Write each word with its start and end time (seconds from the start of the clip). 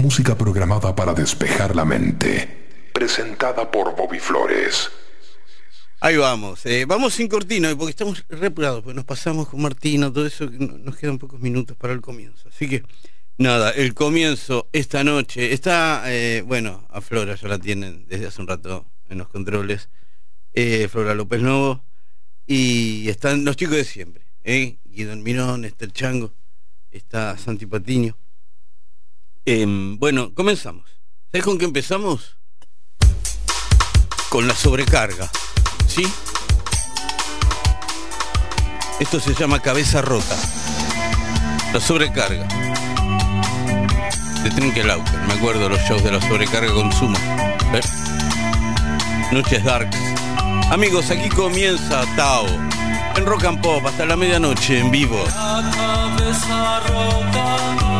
Música 0.00 0.34
programada 0.34 0.96
para 0.96 1.12
despejar 1.12 1.76
la 1.76 1.84
mente. 1.84 2.88
Presentada 2.94 3.70
por 3.70 3.94
Bobby 3.94 4.18
Flores. 4.18 4.90
Ahí 6.00 6.16
vamos. 6.16 6.64
Eh, 6.64 6.86
vamos 6.86 7.12
sin 7.12 7.28
cortina, 7.28 7.76
porque 7.76 7.90
estamos 7.90 8.24
repurados, 8.30 8.82
porque 8.82 8.94
nos 8.94 9.04
pasamos 9.04 9.48
con 9.48 9.60
Martino, 9.60 10.10
todo 10.10 10.24
eso, 10.26 10.48
nos 10.50 10.96
quedan 10.96 11.18
pocos 11.18 11.38
minutos 11.40 11.76
para 11.76 11.92
el 11.92 12.00
comienzo. 12.00 12.48
Así 12.48 12.66
que, 12.66 12.82
nada, 13.36 13.72
el 13.72 13.92
comienzo 13.92 14.70
esta 14.72 15.04
noche 15.04 15.52
está, 15.52 16.02
eh, 16.06 16.42
bueno, 16.46 16.86
a 16.88 17.02
Flora 17.02 17.34
ya 17.34 17.48
la 17.48 17.58
tienen 17.58 18.06
desde 18.08 18.28
hace 18.28 18.40
un 18.40 18.48
rato 18.48 18.86
en 19.10 19.18
los 19.18 19.28
controles. 19.28 19.90
Eh, 20.54 20.88
Flora 20.90 21.14
López 21.14 21.42
Novo. 21.42 21.84
Y 22.46 23.06
están 23.10 23.44
los 23.44 23.56
chicos 23.56 23.76
de 23.76 23.84
siempre. 23.84 24.24
¿eh? 24.44 24.78
Guido 24.86 25.14
Mirón, 25.16 25.66
Esther 25.66 25.92
Chango, 25.92 26.32
está 26.90 27.36
Santi 27.36 27.66
Patiño. 27.66 28.16
Em, 29.52 29.98
bueno, 29.98 30.32
comenzamos. 30.32 30.88
¿Sabes 31.32 31.44
con 31.44 31.58
qué 31.58 31.64
empezamos? 31.64 32.36
Con 34.28 34.46
la 34.46 34.54
sobrecarga. 34.54 35.28
¿Sí? 35.88 36.06
Esto 39.00 39.18
se 39.18 39.34
llama 39.34 39.58
cabeza 39.58 40.02
rota. 40.02 40.36
La 41.72 41.80
sobrecarga. 41.80 42.46
De 44.44 44.50
Trinkelauken, 44.50 45.26
me 45.26 45.34
acuerdo 45.34 45.68
los 45.68 45.80
shows 45.80 46.04
de 46.04 46.12
la 46.12 46.20
sobrecarga 46.20 46.72
con 46.72 46.92
Suma. 46.92 47.18
Noches 49.32 49.64
Darks. 49.64 49.98
Amigos, 50.70 51.10
aquí 51.10 51.28
comienza 51.28 52.04
Tao. 52.14 52.46
En 53.16 53.26
Rock 53.26 53.46
and 53.46 53.60
Pop 53.60 53.84
hasta 53.84 54.06
la 54.06 54.16
medianoche 54.16 54.78
en 54.78 54.92
vivo. 54.92 55.20
La 55.26 55.70
cabeza 55.74 56.80
rota, 56.86 57.99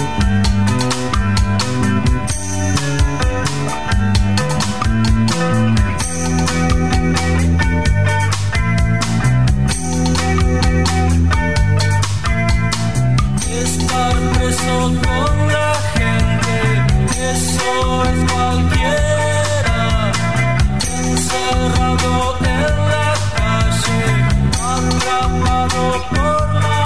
por 26.09 26.53
la 26.53 26.80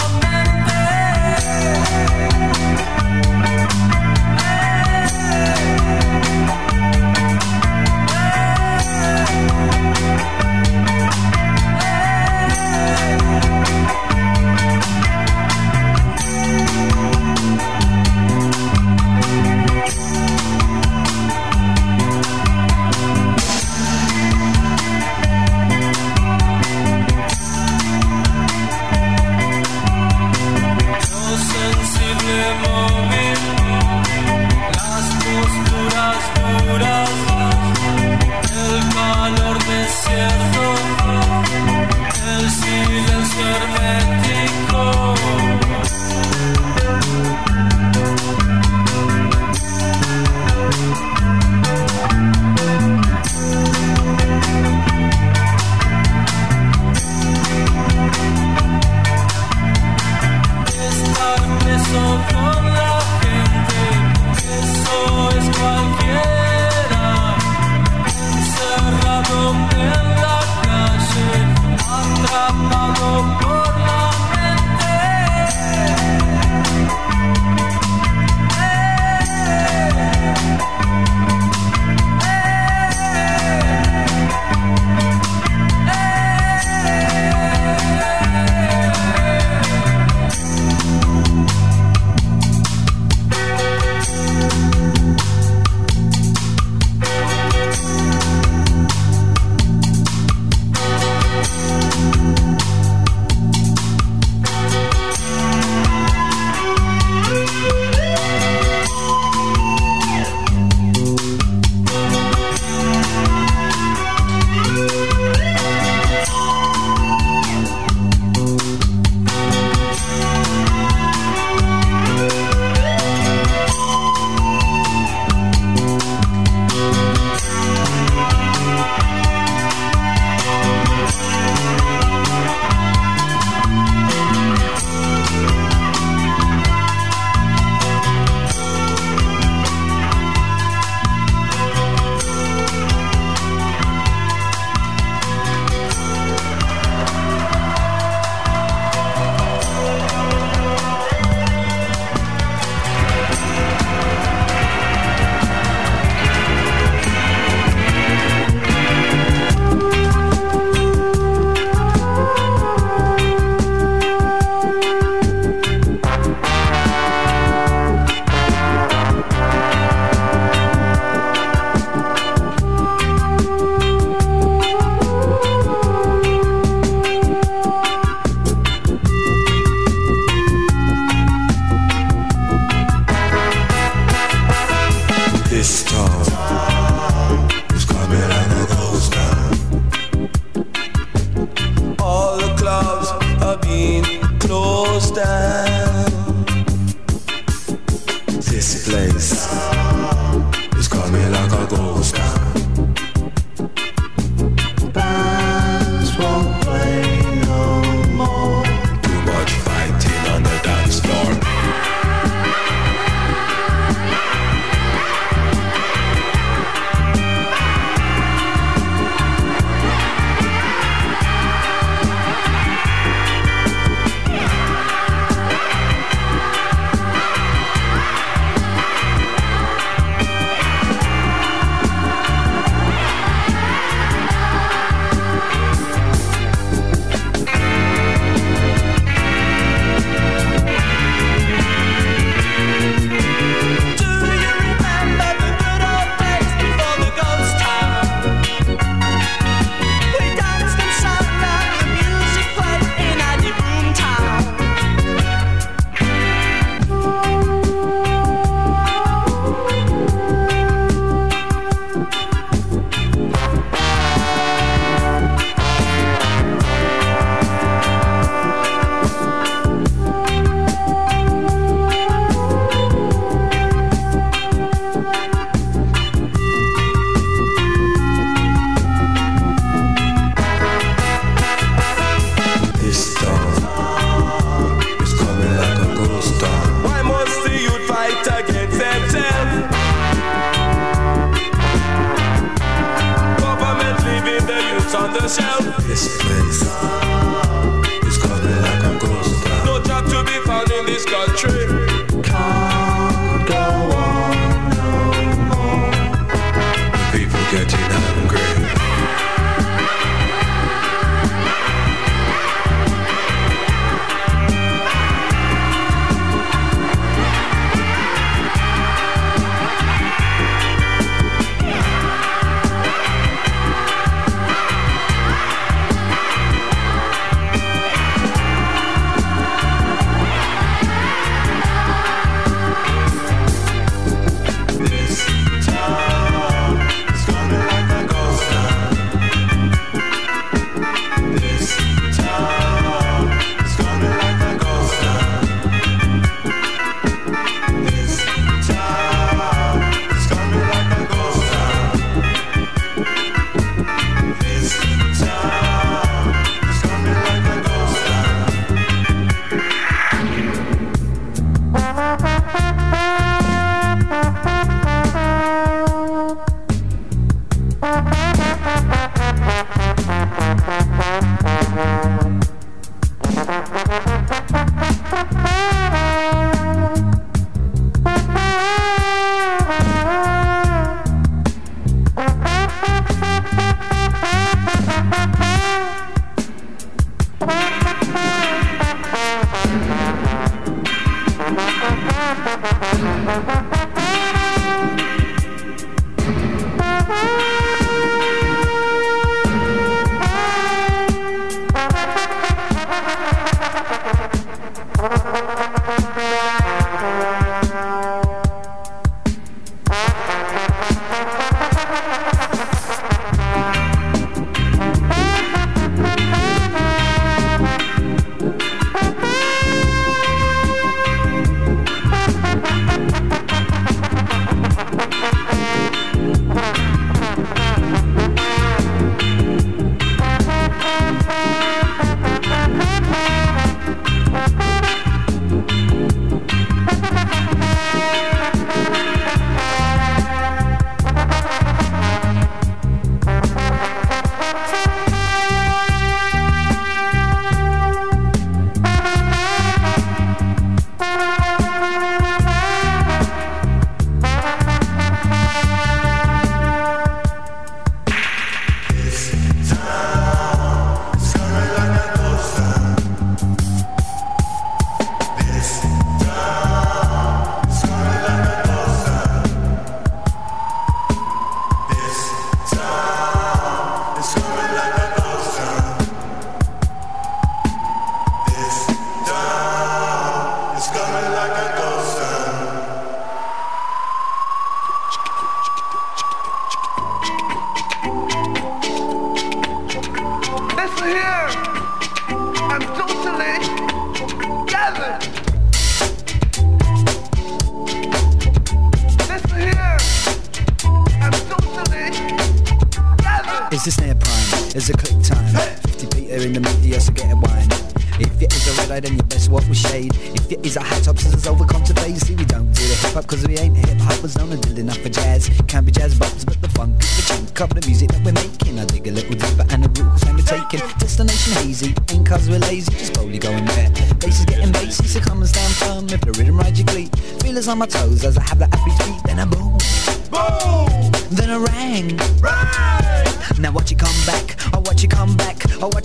If 509.96 510.52
it 510.52 510.66
is 510.66 510.76
a 510.76 510.82
high 510.82 511.00
top, 511.00 511.18
scissors 511.18 511.48
over 511.48 511.66
come 511.66 511.84
to 511.86 511.94
face. 511.96 512.28
See, 512.28 512.36
we 512.36 512.44
don't 512.46 512.72
do 512.74 512.84
the 512.84 512.96
hip 512.96 513.14
hop 513.14 513.28
cause 513.28 513.48
we 513.48 513.58
ain't 513.58 513.78
hip 513.78 513.98
hoppers, 514.00 514.38
no, 514.38 514.46
not 514.46 514.78
enough 514.78 514.98
for 514.98 515.10
jazz. 515.10 515.50
Can't 515.68 515.86
be 515.86 515.92
jazz 515.92 516.16
bops, 516.20 516.46
but 516.46 516.62
the 516.62 516.70
funk 516.70 517.02
is 517.02 517.16
the 517.18 517.34
chunk 517.34 517.62
of 517.62 517.70
the 517.70 517.88
music 517.88 518.10
that 518.10 518.24
we're 518.26 518.34
making. 518.34 518.78
I 518.78 518.86
dig 518.86 519.08
a 519.08 519.12
little 519.12 519.36
deeper 519.36 519.66
and 519.72 519.84
the 519.86 519.90
route 520.04 520.24
and 520.28 520.36
we're 520.36 520.44
taking. 520.44 520.82
Destination 521.00 521.54
hazy, 521.64 521.96
ain't 522.12 522.28
cause 522.28 522.50
we're 522.50 522.60
lazy, 522.60 522.92
just 522.92 523.14
boldly 523.14 523.40
going 523.40 523.66
there. 523.66 523.90
Bass 524.20 524.40
is 524.40 524.46
getting 524.46 524.72
bassy, 524.72 525.06
so 525.08 525.20
come 525.22 525.40
and 525.40 525.48
stand 525.48 525.74
firm. 525.76 526.10
If 526.10 526.22
the 526.22 526.32
rhythm 526.34 526.58
rides 526.58 526.80
your 526.80 526.88
glee, 526.88 527.10
feel 527.40 527.58
us 527.58 527.68
on 527.68 527.78
my 527.78 527.88
toes 527.88 528.26
as 528.26 528.38
I 528.38 528.44
have 528.44 528.60
that 528.60 528.76
happy 528.76 528.92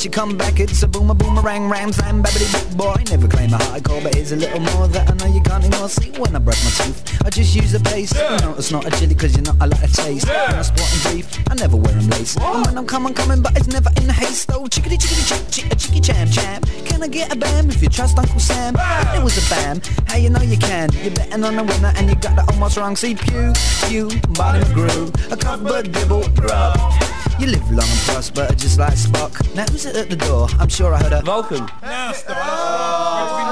watch 0.00 0.04
you 0.06 0.10
come 0.10 0.36
back. 0.36 0.60
It's 0.60 0.82
a 0.82 0.88
boomer 0.88 1.14
boomerang 1.14 1.68
ram 1.68 1.92
slam 1.92 2.22
babbity 2.22 2.48
big 2.52 2.78
boy. 2.78 2.96
Never 3.10 3.28
claim 3.28 3.52
a 3.52 3.58
hardcore, 3.58 4.02
but 4.02 4.14
here's 4.14 4.32
a 4.32 4.36
little 4.36 4.60
more 4.60 4.88
that 4.88 5.10
I 5.10 5.14
know 5.14 5.34
you 5.34 5.42
can't 5.42 5.64
ignore. 5.64 5.88
See 5.88 6.10
when 6.12 6.34
I 6.34 6.38
brush 6.38 6.64
my 6.64 6.70
teeth, 6.70 7.22
I 7.24 7.28
just 7.28 7.54
use 7.54 7.74
a 7.74 7.80
paste. 7.80 8.14
You 8.14 8.38
know 8.38 8.54
it's 8.56 8.72
not 8.72 8.86
a 8.86 8.90
chili 8.98 9.14
cause 9.14 9.34
you're 9.34 9.44
not 9.44 9.56
a 9.60 9.66
lot 9.66 9.82
of 9.82 9.92
taste. 9.92 10.26
When 10.26 10.36
I 10.36 10.62
sport 10.62 10.90
and 10.94 11.16
beef, 11.16 11.26
I 11.50 11.54
never 11.54 11.76
wear 11.76 11.92
them 11.92 12.08
lace. 12.08 12.36
And 12.36 12.66
when 12.66 12.78
I'm 12.78 12.86
coming, 12.86 13.12
coming, 13.12 13.42
but 13.42 13.56
it's 13.56 13.68
never 13.68 13.90
in 14.00 14.08
a 14.08 14.12
haste. 14.12 14.50
Oh 14.52 14.64
chickity 14.64 14.96
chickity 14.96 15.24
chick 15.28 15.42
chick 15.50 15.72
a 15.72 15.76
chicky 15.76 16.00
cham 16.00 16.30
cham. 16.30 16.62
Can 16.88 17.02
I 17.02 17.08
get 17.08 17.32
a 17.32 17.36
bam 17.36 17.68
if 17.68 17.82
you 17.82 17.88
trust 17.88 18.18
Uncle 18.18 18.40
Sam? 18.40 18.74
It 19.14 19.22
was 19.22 19.36
a 19.36 19.54
bam. 19.54 19.82
How 20.06 20.16
you 20.16 20.30
know 20.30 20.42
you 20.42 20.56
can? 20.56 20.88
You're 21.02 21.14
betting 21.14 21.44
on 21.44 21.56
the 21.56 21.64
winner 21.64 21.92
and 21.96 22.08
you 22.08 22.14
got 22.14 22.36
that 22.36 22.48
almost 22.48 22.78
wrong. 22.78 22.96
See 22.96 23.14
pew 23.14 23.52
pew, 23.86 24.08
body 24.32 24.60
McGrew, 24.60 25.32
a 25.32 25.36
cup 25.36 25.62
but 25.62 25.92
dibble 25.92 26.26
grub. 26.30 27.09
You 27.38 27.46
live 27.46 27.70
long 27.70 27.88
and 27.88 28.00
prosper, 28.00 28.48
just 28.56 28.78
like 28.78 28.94
Spock. 28.94 29.54
Now 29.54 29.64
who's 29.64 29.86
it 29.86 29.96
at 29.96 30.10
the 30.10 30.16
door? 30.16 30.48
I'm 30.58 30.68
sure 30.68 30.94
I 30.94 31.02
heard 31.02 31.12
a 31.12 31.22
Vulcan. 31.22 31.66
Now 31.82 32.12
stop. 32.12 32.36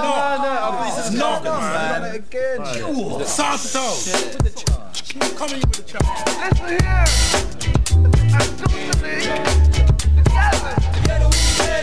No, 0.05 0.43
no, 0.45 0.85
this 0.85 1.07
is 1.07 1.13
not, 1.19 1.43
man. 1.45 2.15
again. 2.15 2.65
Santo. 3.27 3.95
Come 5.37 5.51
in 5.51 5.61
with 5.61 5.73
the 5.73 5.83
chop. 5.87 6.03
Listen 6.43 6.69
here. 6.69 7.05
I'm 8.35 8.51
totally 8.59 9.23
gathered. 9.25 9.59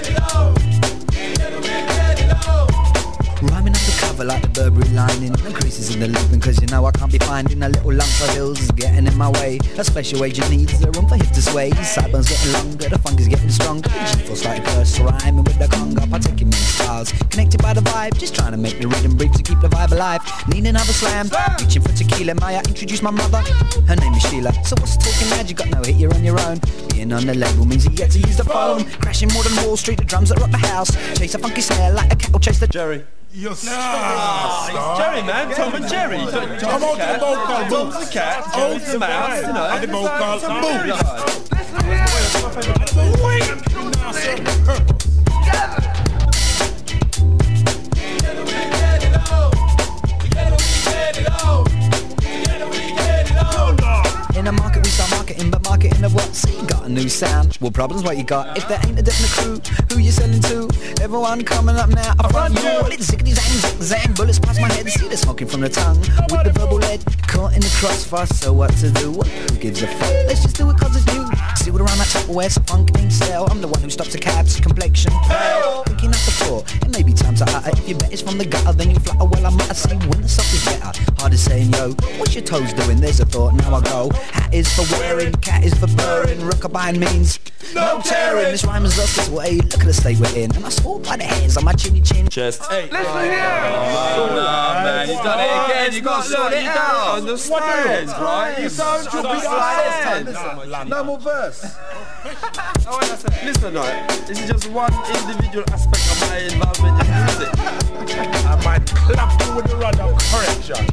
Rhyming 0.06 0.55
undercover 4.06 4.26
like 4.26 4.42
the 4.42 4.50
Burberry 4.50 4.90
lining. 4.94 5.32
No 5.32 5.52
creases 5.52 5.94
in 5.94 6.00
the 6.00 6.08
looping 6.08 6.40
cause 6.40 6.60
you 6.62 6.68
know 6.68 6.86
I 6.86 6.92
can't 6.92 7.12
be 7.12 7.18
finding 7.20 7.62
A 7.64 7.70
little 7.70 7.94
lump 7.94 8.22
of 8.22 8.30
hills 8.34 8.72
getting 8.72 9.08
in 9.08 9.18
my 9.18 9.30
way. 9.42 9.60
A 9.78 9.84
special 9.84 10.24
agent 10.24 10.50
needs 10.50 10.80
the 10.80 10.92
room 10.92 11.08
for 11.08 11.16
hip 11.16 11.30
to 11.30 11.42
sway 11.42 11.72
Sideburns 11.72 12.30
getting 12.30 12.54
longer, 12.54 12.90
the 12.90 13.00
funk 13.00 13.20
is 13.20 13.28
getting 13.28 13.50
stronger. 13.50 13.90
The 13.90 13.96
G4 13.96 14.36
starting 14.36 14.64
first, 14.66 15.00
rhyming 15.00 15.44
with 15.44 15.60
the 15.60 15.68
conga. 15.68 16.10
Partaking 16.10 16.50
many 16.50 16.64
styles, 16.64 17.12
connected 17.30 17.62
by 17.62 17.74
the 17.74 17.82
vibe. 17.82 18.18
Just 18.18 18.36
trying 18.36 18.52
to 18.52 18.58
make 18.58 18.80
the 18.80 18.88
rhythm 18.88 19.16
brief 19.16 19.32
to 19.34 19.44
keep 19.44 19.60
the 19.60 19.70
vibe 19.70 19.92
alive. 19.92 20.22
Need 20.48 20.66
another 20.66 20.94
slam, 20.94 21.30
reaching 21.60 21.82
for 21.82 21.94
tequila. 21.94 22.36
Maya 22.36 22.62
introduce 22.68 23.02
my 23.02 23.12
mother, 23.12 23.42
her 23.88 23.96
name 23.96 24.14
is 24.14 24.24
Sheila. 24.24 24.54
So 24.64 24.76
what's 24.80 24.98
talking 24.98 25.30
mad, 25.30 25.50
you 25.50 25.56
got 25.56 25.70
no 25.70 25.82
hit, 25.84 25.96
you're 25.96 26.14
on 26.14 26.24
your 26.24 26.40
own. 26.42 26.60
Being 26.90 27.12
on 27.14 27.26
the 27.26 27.36
label 27.36 27.66
means 27.66 27.86
you 27.86 27.92
get 27.92 28.12
to 28.12 28.20
use 28.20 28.38
the 28.38 28.46
phone. 28.46 28.86
Crashing 29.02 29.32
more 29.34 29.44
than 29.44 29.56
Wall 29.66 29.78
Street, 29.78 29.98
the 29.98 30.06
drums 30.06 30.30
that 30.30 30.40
rock 30.40 30.52
the 30.52 30.58
house. 30.58 30.92
Chase 31.18 31.36
a 31.36 31.40
funky 31.40 31.62
snare 31.62 31.92
like 31.92 32.12
a 32.12 32.16
cattle 32.16 32.40
chase 32.40 32.60
the 32.60 32.68
Jerry. 32.68 33.04
You're 33.38 33.52
It's 33.52 33.66
Jerry, 33.66 35.22
man. 35.24 35.54
Tom 35.54 35.76
and 35.76 35.86
Jerry. 35.90 36.20
Tom, 36.20 36.58
Come 36.58 36.84
on 36.84 36.98
the 36.98 37.18
vocal 37.20 37.92
Tom's 37.92 38.08
the 38.08 38.12
cat, 38.14 38.46
Oh, 38.54 38.80
the 38.80 38.98
mouse, 38.98 39.42
you 39.42 39.52
know. 39.52 39.66
And 39.72 39.84
the 39.84 39.88
vocal 39.88 40.40
booth. 40.62 40.86
Vibe. 44.64 44.95
Start 54.96 55.12
marketing, 55.12 55.52
but 55.52 55.62
marketing 55.66 56.04
of 56.06 56.14
what? 56.14 56.32
Got 56.68 56.86
a 56.86 56.90
new 56.90 57.10
sound. 57.10 57.56
What 57.56 57.74
problems 57.74 58.04
what 58.04 58.16
you 58.18 58.24
got? 58.24 58.58
If 58.58 58.66
there 58.70 58.80
ain't 58.86 58.98
a 58.98 59.02
definite 59.02 59.32
crew, 59.36 59.60
who 59.92 60.02
you 60.02 60.12
selling 60.12 60.40
to? 60.42 60.70
Everyone 61.04 61.44
coming 61.44 61.76
up 61.76 61.90
now, 61.90 62.14
I 62.18 62.32
front 62.32 62.56
you. 62.56 62.64
Well, 62.64 62.92
it's 62.92 63.12
ziggity 63.12 63.34
zang, 63.36 63.60
zig 63.60 63.98
zang, 64.00 64.16
bullets 64.16 64.40
past 64.40 64.62
my 64.62 64.72
head. 64.72 64.88
See 64.88 65.08
the 65.10 65.18
smoking 65.18 65.48
from 65.48 65.62
the 65.62 65.70
tongue 65.70 66.00
with 66.00 66.44
the 66.46 66.54
verbal 66.56 66.78
lead. 66.78 67.04
Caught 67.28 67.56
in 67.56 67.60
the 67.60 67.74
crossfire, 67.80 68.26
so 68.28 68.54
what 68.54 68.72
to 68.78 68.90
do? 68.90 69.12
Who 69.12 69.56
gives 69.58 69.82
a 69.82 69.88
fuck? 69.88 70.14
Let's 70.28 70.44
just 70.44 70.56
do 70.56 70.70
it 70.70 70.78
cause 70.78 70.96
it's 70.96 71.06
new. 71.14 71.35
See 71.66 71.72
what 71.72 71.82
around 71.82 71.98
that 71.98 72.10
top 72.10 72.30
where 72.30 72.48
some 72.48 72.64
funk 72.66 72.92
ain't 73.00 73.12
sell. 73.12 73.50
I'm 73.50 73.60
the 73.60 73.68
one 73.68 73.82
who 73.82 73.90
stops 73.90 74.14
a 74.14 74.20
cab's 74.20 74.60
complexion. 74.60 75.12
Pale. 75.28 75.82
Thinking 75.86 76.10
up 76.10 76.22
the 76.22 76.32
floor, 76.38 76.64
it 76.84 76.92
may 76.92 77.02
be 77.02 77.12
time 77.12 77.34
to 77.38 77.44
utter. 77.44 77.72
If 77.72 77.90
you 77.90 77.96
bet 77.96 78.14
it's 78.14 78.22
from 78.22 78.38
the 78.38 78.46
gutter, 78.46 78.72
then 78.74 78.92
you 78.92 79.00
flutter. 79.00 79.26
Well, 79.26 79.48
I 79.48 79.50
might 79.50 79.76
say 79.76 79.96
when 79.96 80.22
the 80.22 80.30
stuff 80.30 80.54
is 80.54 80.64
better. 80.64 80.92
Hard 81.18 81.34
as 81.34 81.44
saying, 81.44 81.74
yo, 81.74 81.94
what's 82.20 82.36
your 82.36 82.44
toes 82.44 82.72
doing? 82.74 83.02
There's 83.02 83.20
a 83.20 83.26
thought, 83.26 83.56
now 83.56 83.74
I 83.74 83.82
go. 83.82 84.12
Hat 84.12 84.54
is 84.54 84.72
for 84.76 84.86
wearing, 85.00 85.34
cat 85.42 85.64
is 85.64 85.74
for 85.74 85.88
purring. 85.88 86.38
Rockabye 86.38 87.00
means 87.00 87.40
no 87.74 88.00
tearing. 88.06 88.52
This 88.52 88.64
rhyme 88.64 88.86
is 88.86 88.96
lost 89.00 89.18
its 89.18 89.30
way. 89.30 89.58
Look 89.58 89.80
at 89.80 89.88
the 89.88 89.94
state 89.94 90.20
we're 90.20 90.38
in. 90.38 90.56
And 90.56 90.68
I 90.68 90.70
swore 90.70 91.00
by 91.00 91.18
the 91.18 91.24
hairs 91.24 91.58
on 91.58 91.66
my 91.66 91.74
chinny 91.74 92.02
chin. 92.02 92.28
Chest. 92.28 92.64
Hey. 92.70 92.92
Listen 92.92 93.24
here. 93.24 93.40
Nah, 93.40 94.84
man, 94.84 95.10
You've 95.10 95.24
done 95.24 95.40
it 95.40 95.72
again. 95.72 95.94
You 95.94 96.02
got 96.02 96.24
to 96.24 96.30
sort 96.30 96.54
it 96.54 96.66
out. 96.66 97.18
Understand, 97.18 98.10
right? 98.10 98.60
You 98.60 98.70
don't 98.70 99.16
understand. 99.16 100.90
No 100.90 101.04
more 101.04 101.20
verse. 101.20 101.55
Oh, 102.88 103.00
listen, 103.44 103.74
right? 103.74 104.08
This 104.28 104.40
is 104.42 104.50
just 104.50 104.70
one 104.70 104.94
individual 104.94 105.64
aspect 105.72 106.06
of 106.12 106.22
my 106.30 106.38
involvement 106.38 107.02
in 107.02 107.08
music. 107.26 107.50
I 108.46 108.62
might 108.64 108.86
clap 108.86 109.42
you 109.46 109.56
with 109.56 109.66
the 109.66 109.76
rod 109.76 110.00
of 110.00 110.18
correction. 110.32 110.86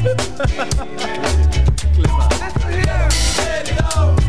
Listen 2.00 2.70
here. 2.70 3.00
I'm 3.00 3.10
totally 3.90 4.19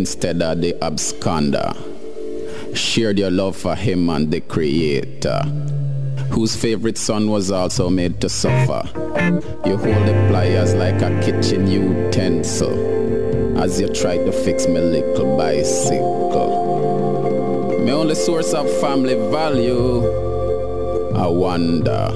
instead 0.00 0.40
of 0.40 0.62
the 0.62 0.72
absconder. 0.80 1.76
Shared 2.74 3.18
your 3.18 3.30
love 3.30 3.54
for 3.54 3.74
him 3.74 4.08
and 4.08 4.30
the 4.30 4.40
creator, 4.40 5.40
whose 6.30 6.56
favorite 6.56 6.96
son 6.96 7.30
was 7.30 7.50
also 7.50 7.90
made 7.90 8.18
to 8.22 8.28
suffer. 8.30 8.82
You 9.66 9.76
hold 9.76 10.06
the 10.08 10.16
pliers 10.28 10.72
like 10.74 11.02
a 11.02 11.10
kitchen 11.20 11.66
utensil 11.66 12.74
as 13.62 13.78
you 13.78 13.88
try 13.88 14.16
to 14.16 14.32
fix 14.32 14.66
me 14.66 14.80
little 14.80 15.36
bicycle. 15.36 16.50
My 17.84 17.92
only 17.92 18.14
source 18.14 18.54
of 18.54 18.70
family 18.80 19.16
value, 19.30 20.00
I 21.14 21.26
wonder 21.26 22.08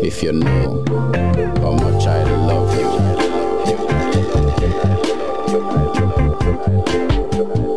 if 0.00 0.22
you 0.22 0.34
know 0.34 0.84
how 1.62 1.72
much 1.72 2.06
I 2.06 2.22
love 2.46 2.72
you. 2.78 2.88
Work 6.68 7.07
sugar. 7.38 7.67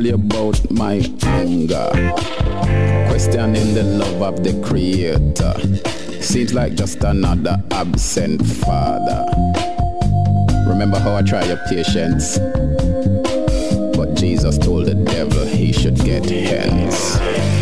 Tell 0.00 0.06
you 0.08 0.14
about 0.14 0.70
my 0.70 0.94
anger. 1.24 1.90
Questioning 3.08 3.74
the 3.74 3.82
love 3.82 4.22
of 4.22 4.42
the 4.42 4.58
creator. 4.66 5.54
Seems 6.22 6.54
like 6.54 6.74
just 6.74 7.04
another 7.04 7.62
absent 7.72 8.46
father. 8.46 9.26
Remember 10.66 10.98
how 10.98 11.16
I 11.16 11.22
try 11.22 11.44
your 11.44 11.58
patience? 11.68 12.38
But 13.96 14.14
Jesus 14.14 14.56
told 14.56 14.86
the 14.86 14.94
devil 14.94 15.44
he 15.44 15.72
should 15.72 15.96
get 15.96 16.24
hence. 16.30 17.59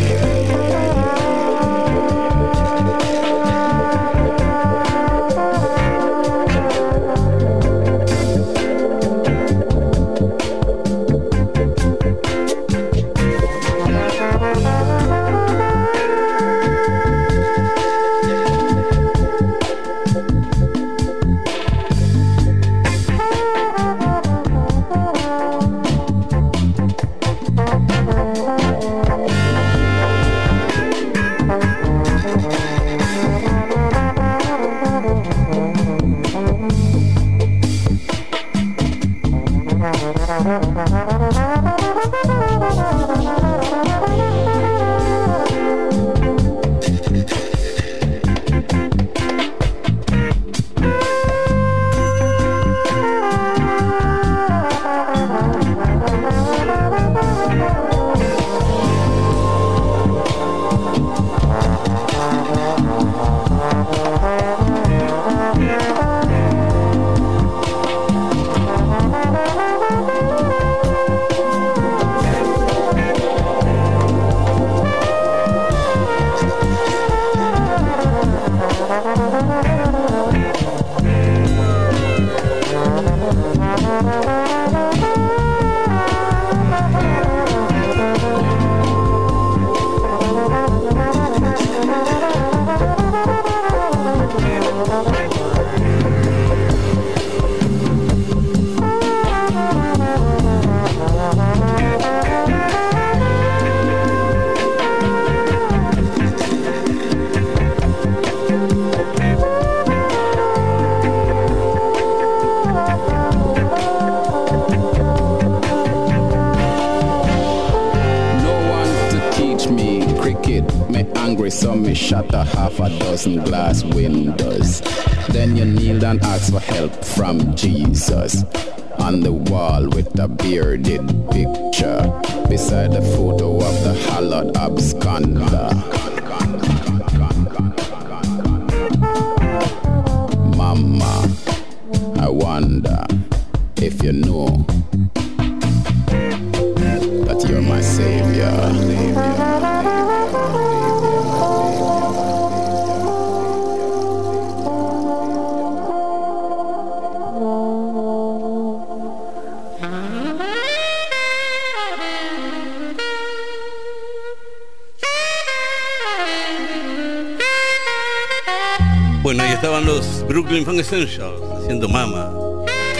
Essentials 170.98 171.40
haciendo 171.56 171.88
Mama, 171.88 172.32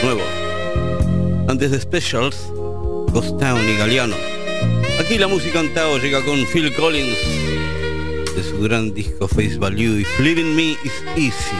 nuevo. 0.03 0.21
Antes 1.49 1.71
de 1.71 1.81
Specials, 1.81 2.37
Ghost 3.11 3.37
Town 3.39 3.59
y 3.67 3.75
Galeano. 3.77 4.15
Aquí 5.01 5.17
la 5.17 5.27
música 5.27 5.59
en 5.59 5.73
Tao 5.73 5.97
llega 5.97 6.23
con 6.23 6.45
Phil 6.45 6.73
Collins 6.75 7.17
de 8.37 8.43
su 8.43 8.61
gran 8.61 8.93
disco 8.93 9.27
Face 9.27 9.57
Value 9.57 9.99
If 9.99 10.19
Living 10.21 10.55
Me 10.55 10.77
is 10.85 11.03
Easy. 11.17 11.57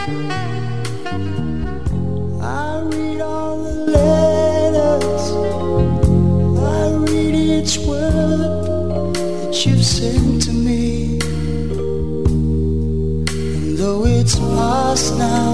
Now, 15.18 15.49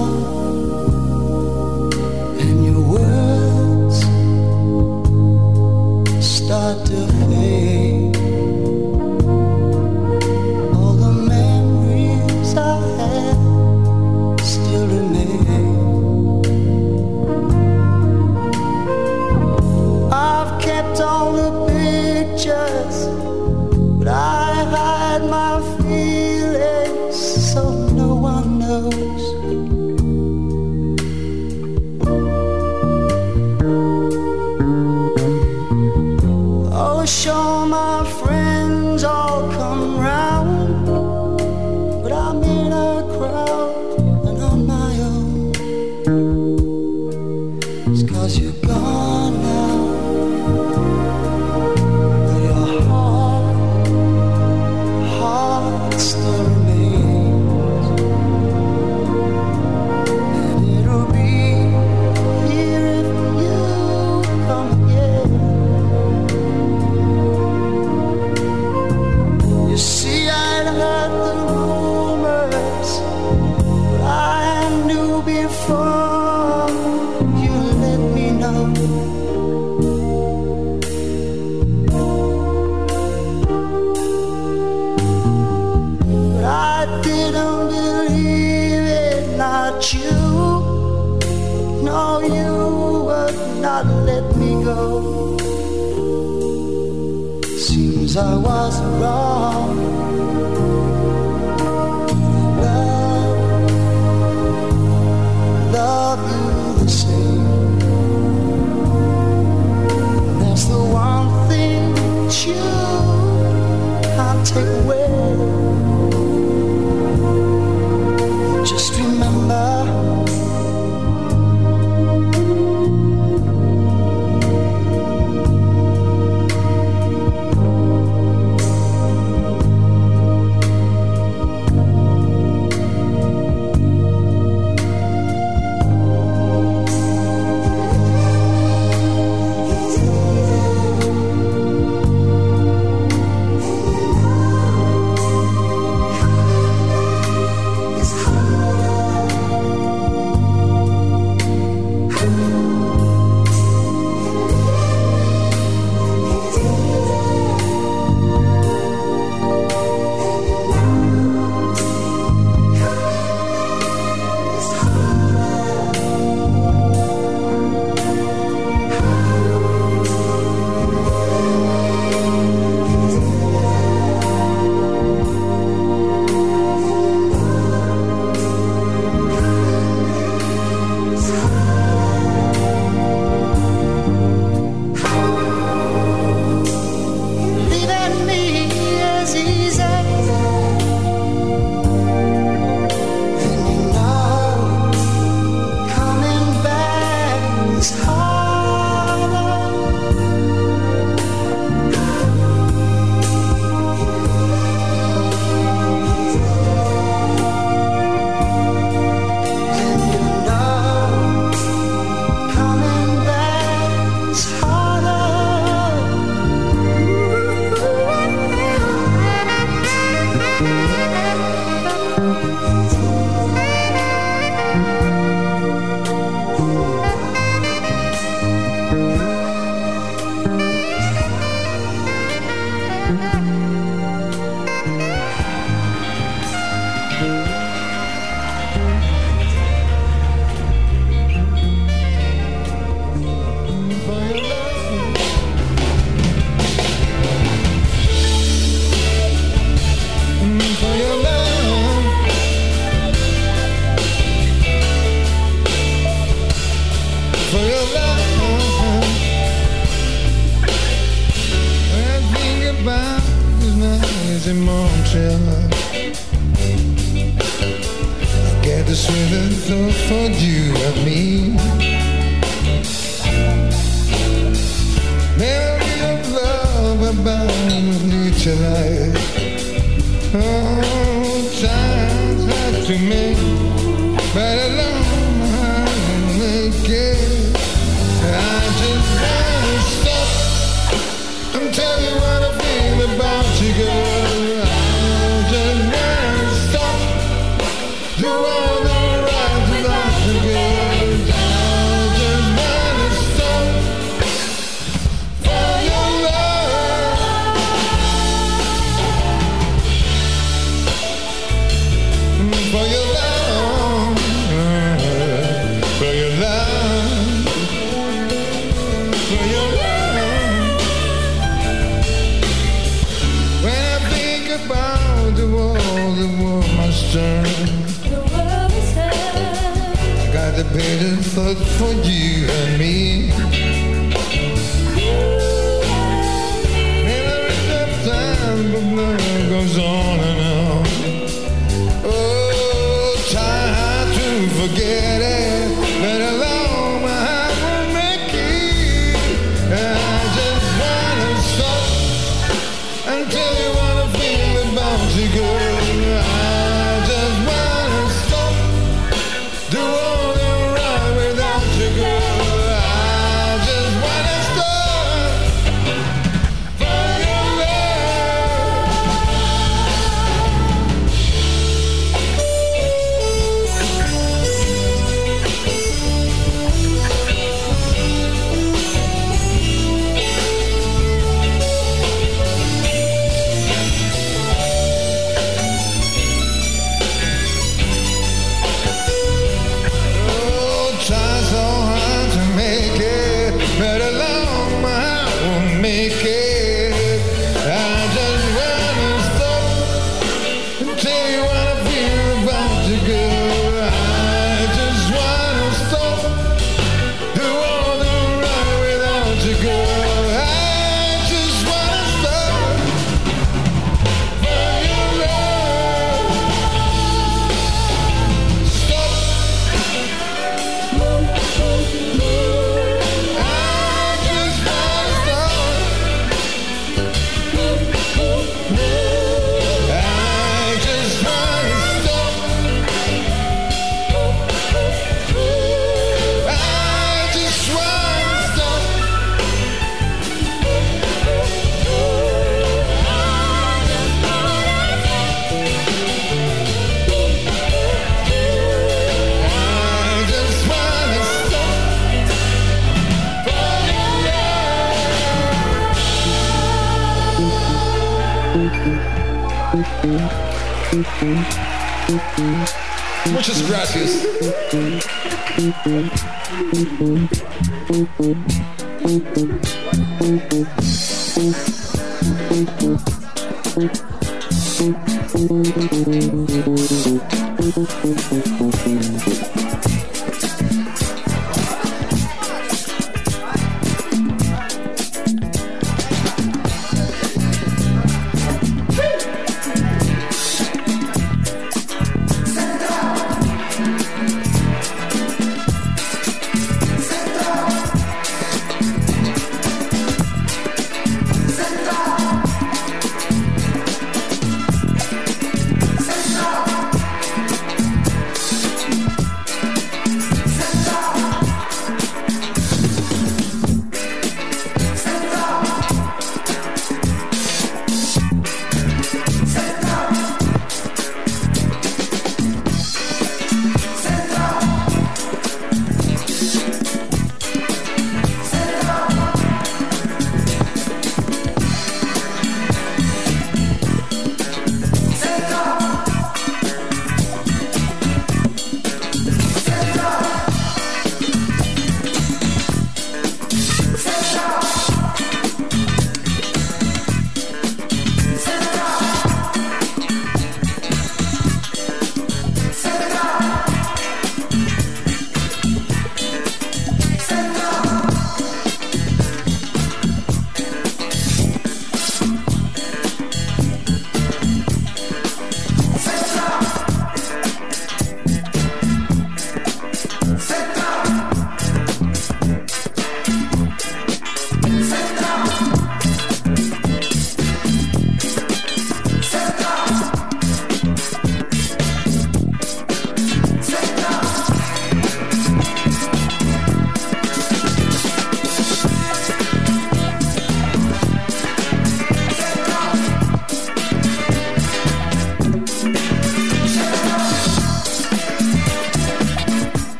Muchas 463.33 463.61
gracias. 463.69 464.25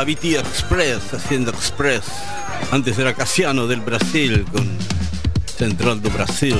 BT 0.00 0.38
Express 0.38 1.12
haciendo 1.12 1.50
Express. 1.50 2.04
Antes 2.70 2.98
era 2.98 3.12
Casiano 3.14 3.66
del 3.66 3.80
Brasil 3.82 4.44
con 4.50 4.66
Central 5.44 6.00
do 6.00 6.08
Brasil. 6.10 6.56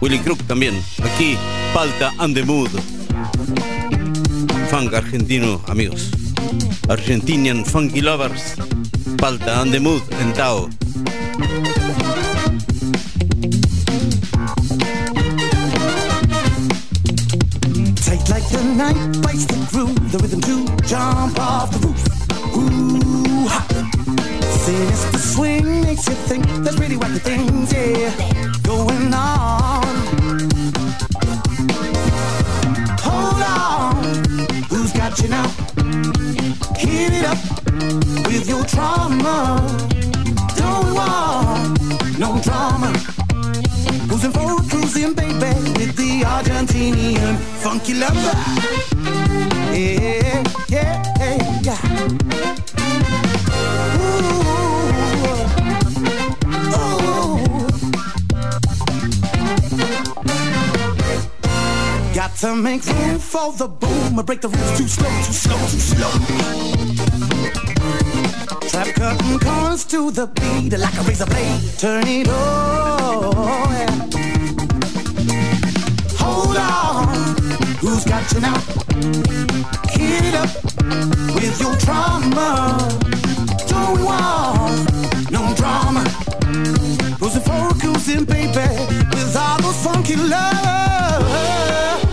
Willy 0.00 0.18
Crook 0.18 0.42
también. 0.48 0.74
Aquí 1.02 1.38
Palta 1.72 2.12
and 2.18 2.34
the 2.34 2.42
Mood. 2.42 2.70
Funk 4.68 4.92
argentino, 4.92 5.62
amigos. 5.68 6.10
Argentinian 6.88 7.64
Funky 7.64 8.00
Lovers. 8.00 8.56
Palta 9.16 9.62
and 9.62 9.72
the 9.72 9.78
Mood 9.80 10.02
en 10.20 10.34
Tao. 10.34 10.68
Turn 71.78 72.06
it 72.06 72.28
on. 72.28 73.98
Hold 76.18 76.56
on, 76.56 77.36
who's 77.80 78.04
got 78.04 78.30
you 78.32 78.40
now? 78.40 78.58
Heat 79.90 80.24
it 80.28 80.34
up 80.34 80.50
with 81.34 81.60
your 81.60 81.76
trauma. 81.76 82.78
Don't 83.66 84.04
want 84.04 85.30
no 85.30 85.54
drama. 85.56 86.04
For 87.44 87.68
a 87.68 87.74
cruising, 87.74 88.24
baby, 88.24 88.68
with 89.14 89.36
all 89.36 89.58
those 89.62 89.76
funky 89.84 90.16
love. 90.16 91.24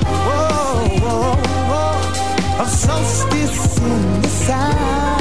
Oh, 0.06 1.00
oh, 1.04 1.42
oh. 1.70 2.64
A 2.64 2.66
solstice 2.68 3.78
in 3.80 4.22
the 4.22 4.28
sound. 4.30 5.17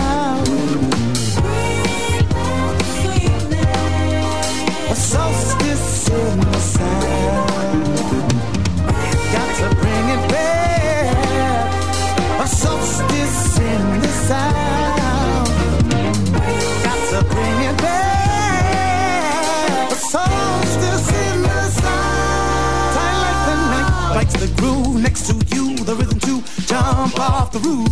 The 27.58 27.68
roof. 27.68 27.86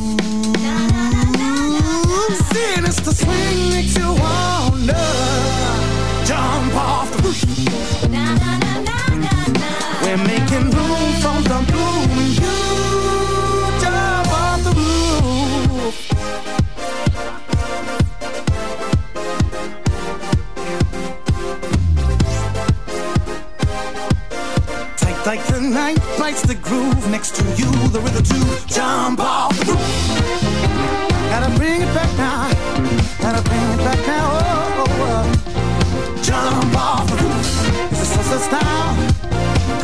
Sinister 2.52 3.12
swing 3.12 3.70
makes 3.70 3.96
you 3.96 4.12
wanna 4.14 5.04
jump 6.24 6.74
off 6.74 7.10
the 7.12 7.18
roof. 7.22 7.44
We're 10.02 10.18
making 10.18 10.70
room 10.70 11.12
for 11.22 11.40
the 11.50 11.58
bloom 11.70 12.10
and 12.22 12.34
you 12.42 12.56
jump 13.80 14.28
off 14.42 14.58
the 14.64 14.72
roof. 14.80 15.96
Tight 24.96 25.20
like 25.26 25.44
the 25.46 25.60
night 25.60 26.00
bites 26.18 26.42
the 26.42 26.54
groove 26.54 27.10
next 27.10 27.36
to 27.36 27.44
you. 27.56 27.70
The 27.88 28.00
rhythm 28.00 28.24
to 28.24 28.66
jump 28.66 29.20
off 29.20 29.43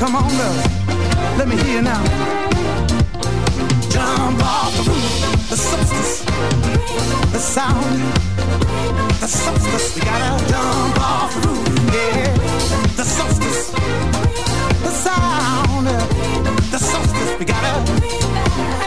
Come 0.01 0.16
on, 0.16 0.30
girls. 0.30 0.64
Let 1.36 1.46
me 1.46 1.57
hear 1.57 1.74
you 1.76 1.82
now. 1.82 2.03
Jump 3.90 4.42
off 4.42 4.74
the 4.78 4.82
roof. 4.88 5.51
The 5.51 5.57
solstice. 5.57 6.24
The 7.32 7.38
sound. 7.38 8.01
The 9.20 9.28
solstice. 9.28 9.94
We 9.94 10.01
gotta 10.01 10.42
jump 10.48 11.01
off 11.01 11.34
the 11.34 11.48
roof. 11.48 11.68
Yeah. 11.92 12.34
The 12.96 13.05
solstice. 13.05 13.72
The 14.86 14.90
sound. 15.05 15.86
The 16.72 16.78
solstice. 16.78 17.38
We 17.38 17.44
gotta 17.44 17.84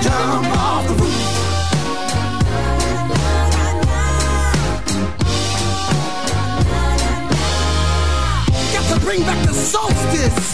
jump 0.01 0.47
off 0.57 0.87
the 0.87 0.95
roof. 0.95 1.19
Bring 9.03 9.21
back 9.23 9.45
the 9.45 9.53
solstice 9.53 10.52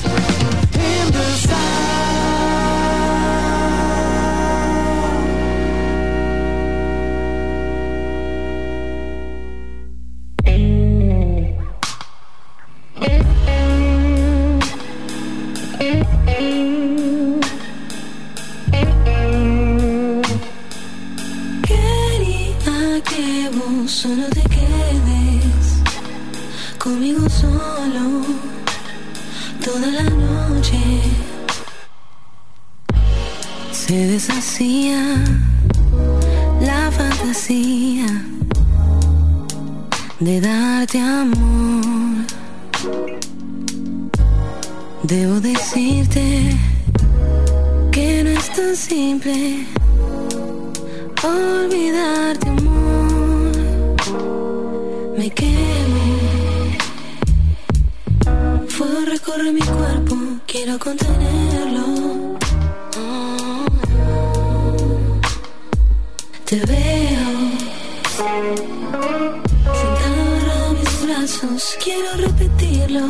quiero 71.84 72.14
repetirlo. 72.16 73.06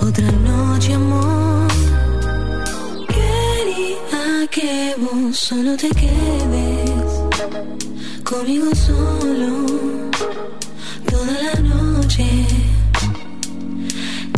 Otra 0.00 0.30
noche, 0.32 0.94
amor. 0.94 1.68
Quería 3.08 4.46
que 4.50 4.94
vos 4.98 5.36
solo 5.36 5.76
te 5.76 5.88
quedes 5.90 7.10
conmigo 8.24 8.74
solo 8.74 9.50
toda 11.10 11.34
la 11.46 11.54
noche. 11.60 12.26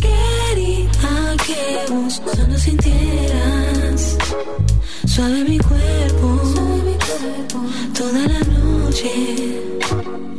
Quería 0.03 1.35
que 1.45 1.93
vos 1.93 2.21
solo 2.35 2.57
sintieras 2.57 4.17
suave 5.05 5.43
mi 5.43 5.59
cuerpo, 5.59 6.27
toda 7.93 8.27
la 8.27 8.39
noche. 8.39 10.32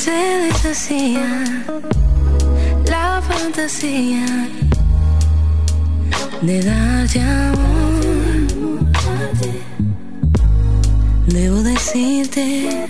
Se 0.00 0.12
deshacía 0.12 1.44
la 2.86 3.20
fantasía 3.20 4.24
de 6.40 6.62
darte 6.62 7.20
amor. 7.20 8.46
Debo 11.26 11.62
decirte 11.62 12.88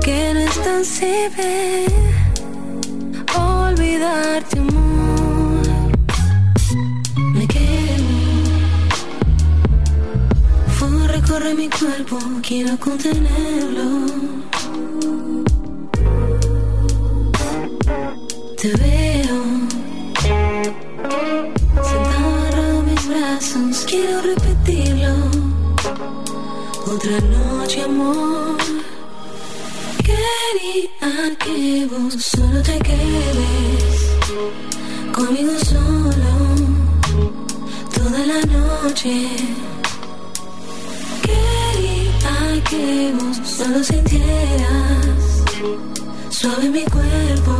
que 0.00 0.30
no 0.32 0.40
es 0.40 0.62
tan 0.62 0.84
simple 0.84 1.86
olvidarte 3.36 4.60
amor. 4.60 5.66
Me 7.34 7.48
quemo, 7.48 8.50
fuego 10.68 11.06
recorre 11.08 11.54
mi 11.54 11.68
cuerpo, 11.68 12.16
quiero 12.46 12.78
contenerlo. 12.78 14.39
Te 18.60 18.68
veo 18.68 19.42
sentado 21.82 22.78
en 22.78 22.84
mis 22.84 23.08
brazos, 23.08 23.86
quiero 23.88 24.20
repetirlo. 24.20 25.14
Otra 26.94 27.18
noche, 27.20 27.82
amor. 27.84 28.58
Quería 30.04 31.36
que 31.38 31.88
vos 31.90 32.14
solo 32.22 32.62
te 32.62 32.78
quedes 32.80 33.94
conmigo 35.14 35.52
solo 35.64 36.32
toda 37.96 38.26
la 38.26 38.40
noche. 38.42 39.26
Quería 41.22 42.64
que 42.68 43.14
vos 43.18 43.40
solo 43.48 43.82
sintieras 43.82 45.30
suave 46.30 46.68
mi 46.70 46.84
cuerpo, 46.84 47.52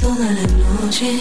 toda 0.00 0.30
la 0.32 0.46
noche. 0.82 1.18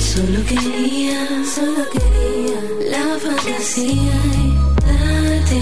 Solo 0.00 0.44
quería, 0.48 1.26
solo 1.54 1.82
quería 1.92 2.60
la 2.90 3.18
fantasía 3.18 4.16
y 4.42 4.54
darte 4.86 5.60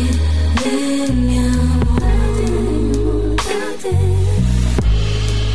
de 0.64 1.12
mi 1.12 1.38
amor. 1.38 2.02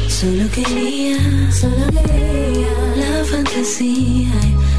Solo 0.08 0.46
quería, 0.52 1.18
solo 1.52 1.86
quería 1.88 2.74
la 2.98 3.24
fantasía 3.26 4.36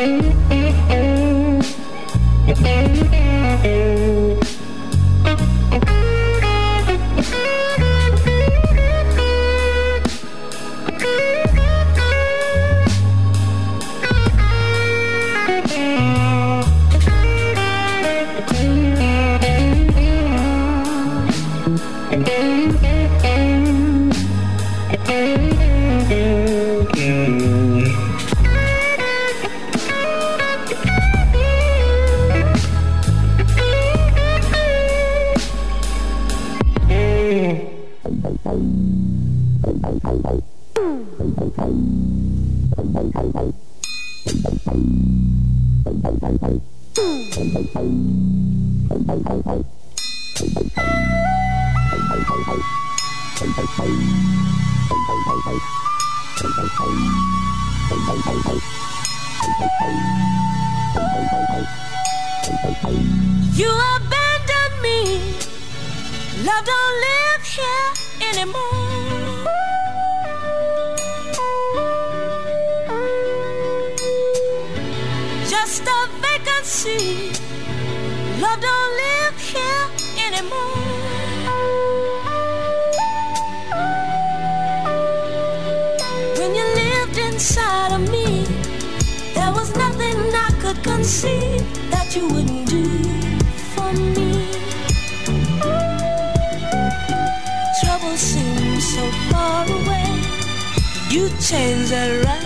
I 0.00 0.28
that 91.08 92.14
you 92.14 92.28
wouldn't 92.28 92.68
do 92.68 92.84
for 93.72 93.92
me. 93.94 94.52
Trouble 97.80 98.16
seems 98.18 98.84
so 98.94 99.10
far 99.30 99.64
away. 99.64 100.04
You 101.08 101.30
changed 101.40 101.92
that 101.92 102.24
right 102.26 102.37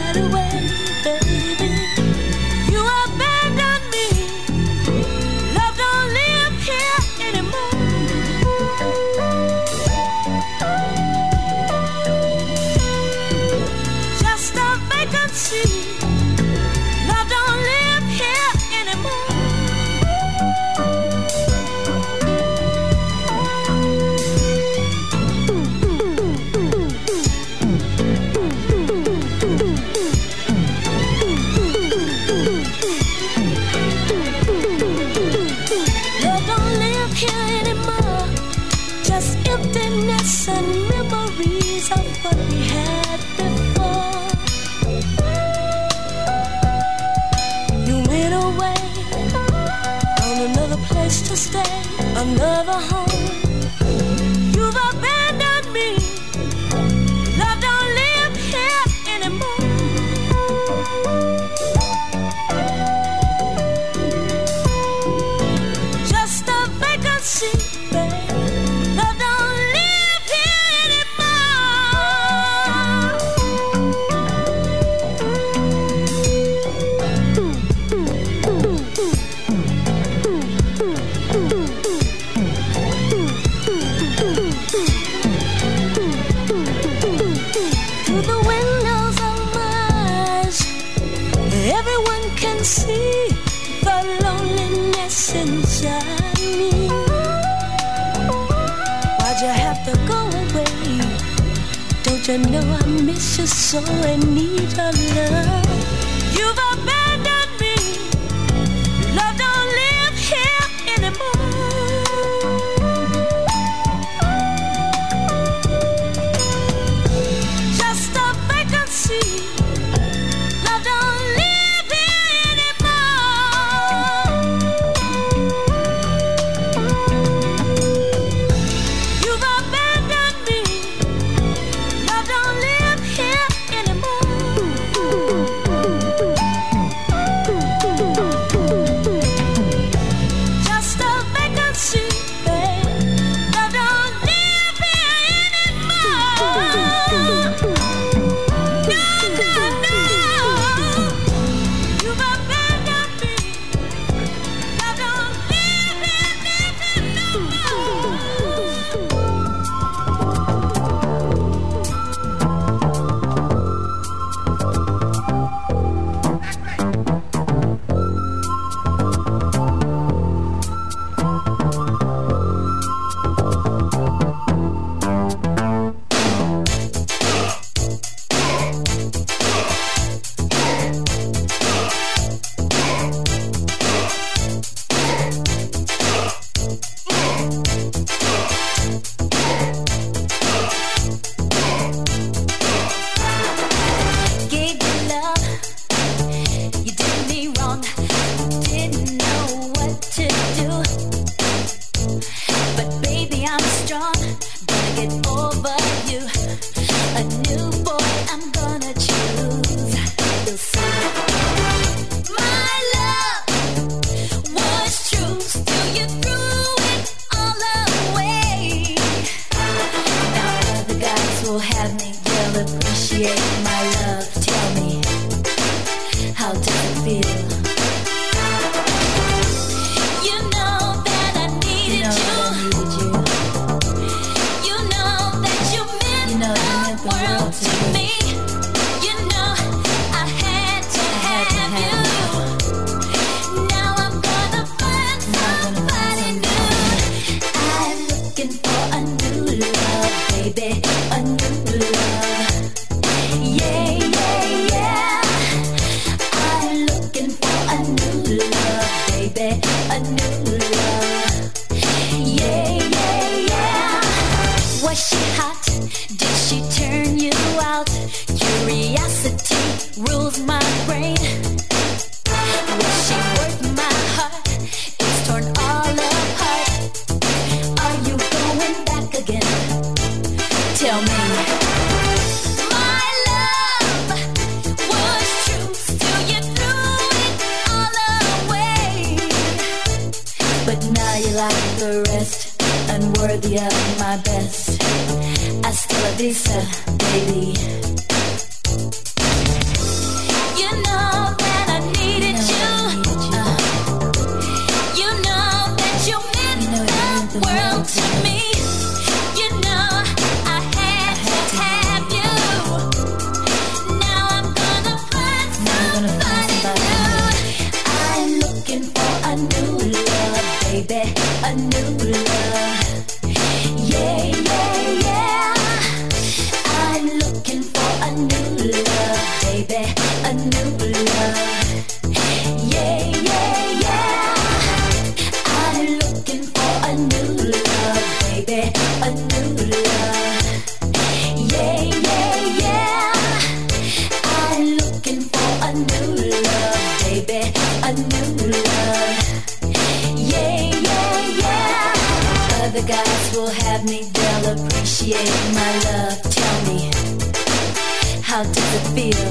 How 358.32 358.44
does 358.44 358.74
it 358.76 358.86
feel? 358.94 359.28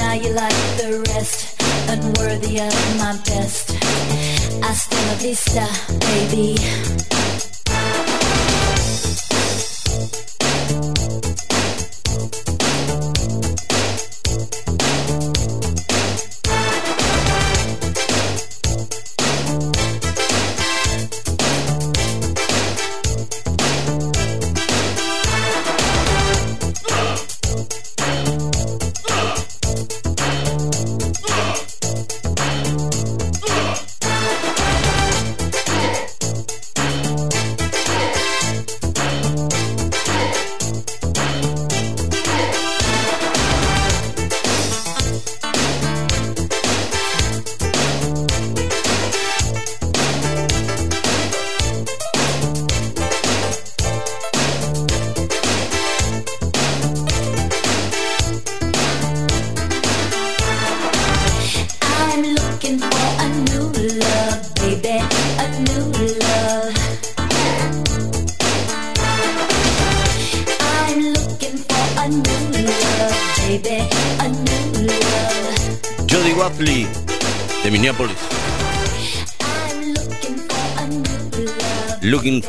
Now 0.00 0.14
you 0.14 0.30
like 0.32 0.56
the 0.78 1.04
rest, 1.10 1.60
unworthy 1.90 2.58
of 2.58 2.72
my 2.96 3.12
best. 3.26 3.72
Hasta 4.62 4.96
la 4.96 5.14
vista, 5.20 5.68
baby. 6.00 7.55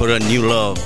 For 0.07 0.13
a 0.13 0.19
new 0.19 0.43
love. 0.43 0.79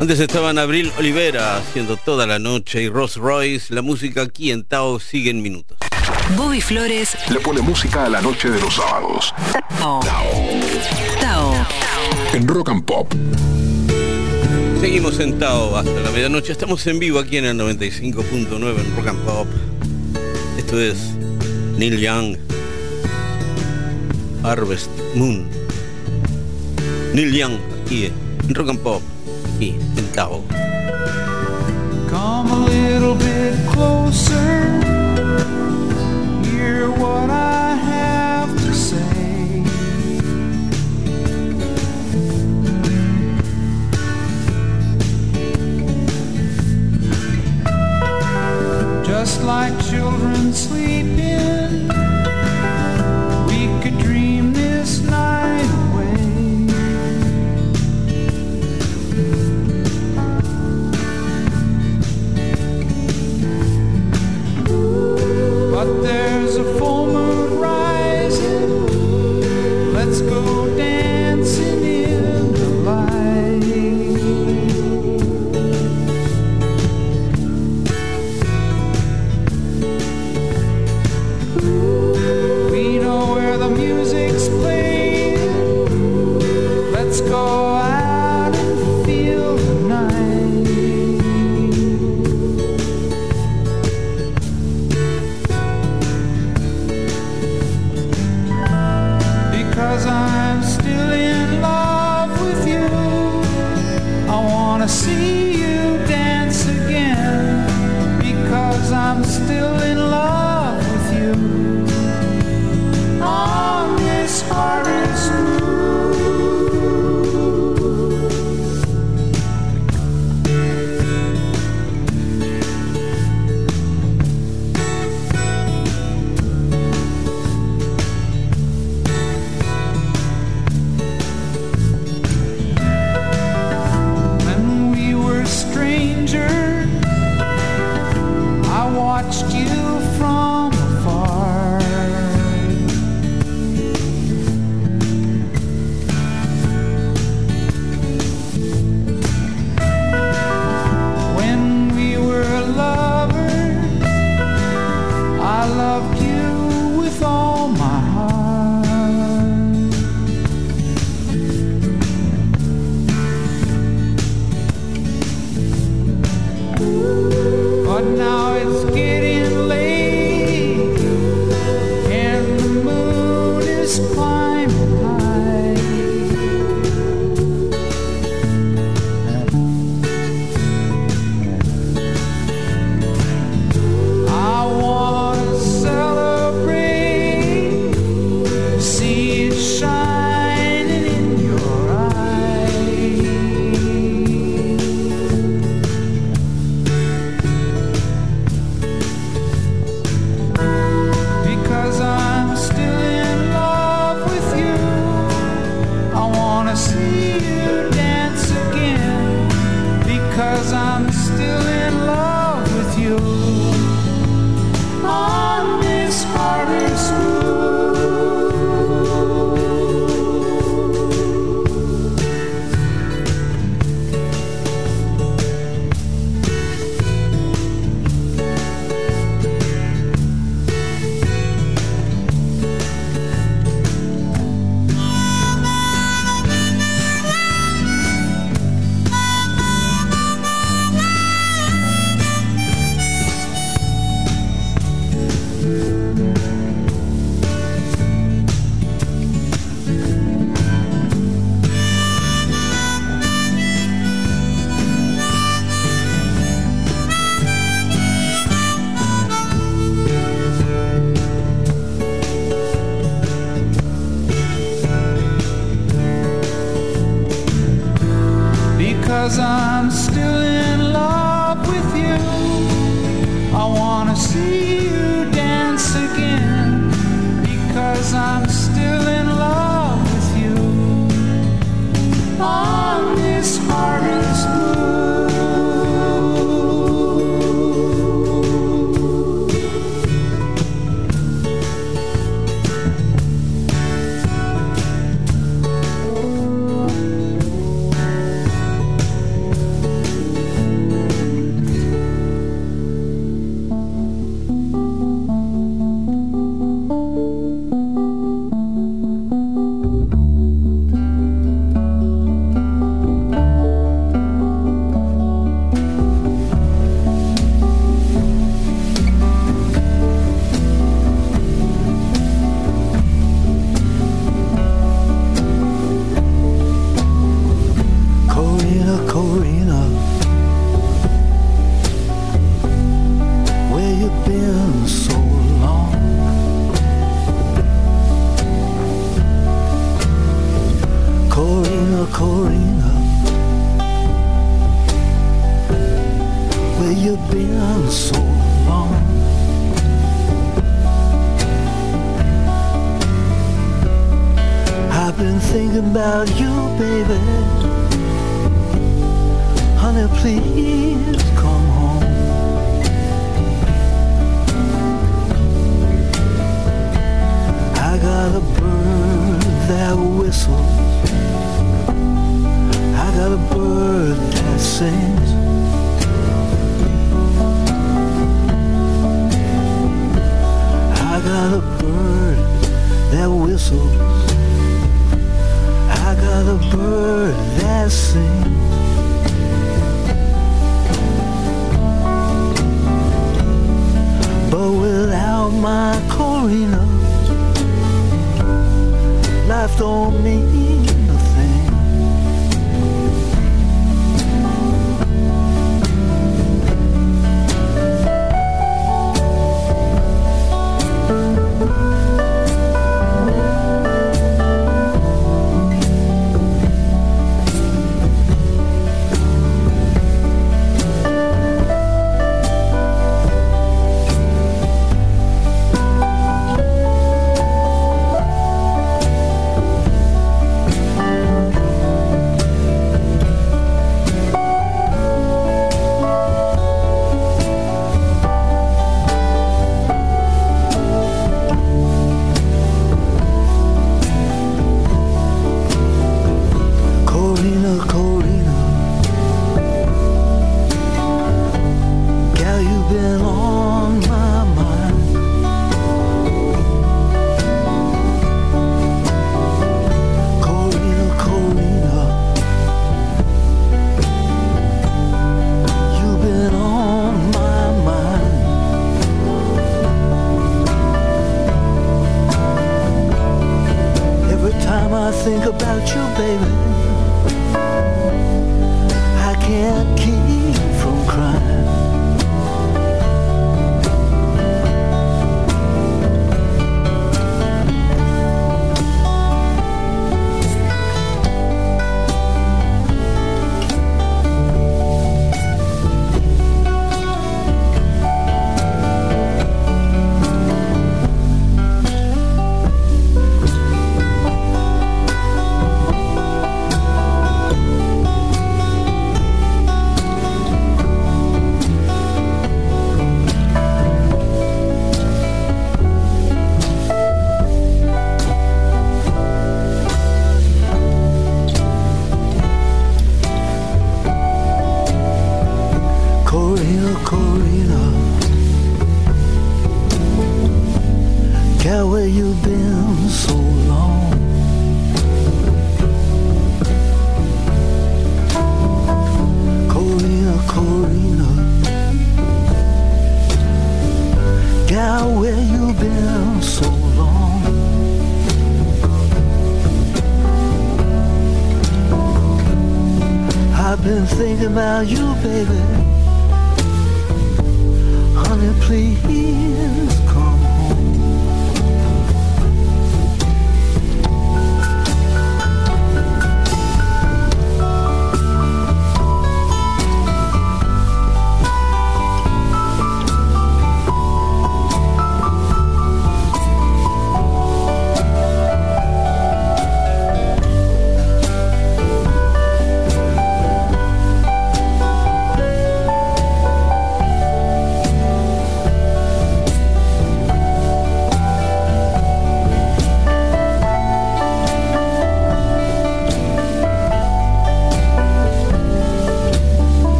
Antes 0.00 0.20
estaban 0.20 0.56
Abril 0.56 0.92
Olivera 1.00 1.56
haciendo 1.56 1.96
toda 1.96 2.28
la 2.28 2.38
noche 2.38 2.80
y 2.80 2.88
Ross 2.88 3.16
Royce. 3.16 3.74
La 3.74 3.82
música 3.82 4.22
aquí 4.22 4.52
en 4.52 4.62
Tao 4.62 5.00
sigue 5.00 5.30
en 5.30 5.42
minutos. 5.42 5.76
Bobby 6.36 6.60
Flores. 6.60 7.16
Le 7.28 7.40
pone 7.40 7.60
música 7.60 8.04
a 8.04 8.08
la 8.08 8.22
noche 8.22 8.50
de 8.50 8.60
los 8.60 8.74
sábados. 8.76 9.34
Tao. 9.80 10.00
Tao. 11.20 11.66
En 12.32 12.46
Rock 12.46 12.68
and 12.68 12.84
Pop. 12.84 13.12
Seguimos 14.80 15.16
sentados 15.16 15.74
hasta 15.76 16.00
la 16.02 16.12
medianoche. 16.12 16.52
Estamos 16.52 16.86
en 16.86 17.00
vivo 17.00 17.18
aquí 17.18 17.38
en 17.38 17.46
el 17.46 17.58
95.9 17.58 18.78
en 18.78 18.96
Rock 18.96 19.08
and 19.08 19.24
Pop. 19.24 19.48
Esto 20.56 20.80
es 20.80 20.98
Neil 21.78 21.98
Young. 21.98 22.36
Harvest 24.44 24.88
Moon. 25.16 25.55
Neil 27.14 27.34
Young 27.34 27.58
aquí 27.82 28.06
en 28.06 28.54
Rock 28.54 28.68
and 28.70 28.78
Pop. 28.80 29.02
Aquí 29.54 29.74
en 29.96 30.06
Tao. 30.14 30.42
Oh. 30.42 30.44
Come 32.10 32.50
a 32.50 32.64
little 32.66 33.14
bit 33.14 33.54
closer. 33.68 34.80
Hear 36.44 36.90
what 36.90 37.30
I 37.30 37.74
have 37.74 38.54
to 38.56 38.74
say. 38.74 39.62
Just 49.04 49.42
like 49.42 49.72
children 49.90 50.52
sleeping, 50.52 51.88
we 53.46 53.68
could 53.82 53.98
dream 53.98 54.15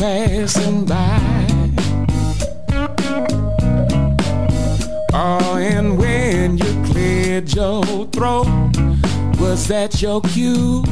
passing 0.00 0.86
by. 0.86 1.20
Oh, 5.12 5.58
and 5.60 5.98
when 5.98 6.56
you 6.56 6.84
cleared 6.86 7.52
your 7.52 7.84
throat, 8.06 8.46
was 9.38 9.66
that 9.68 10.00
your 10.00 10.22
cue? 10.22 10.82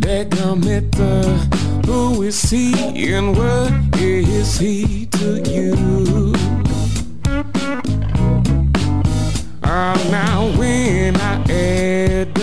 Dadgummit, 0.00 0.98
uh, 0.98 1.86
who 1.86 2.22
is 2.22 2.40
he 2.48 3.12
and 3.12 3.36
what 3.36 3.70
is 4.00 4.58
he 4.58 5.04
to 5.18 5.42
you? 5.42 6.47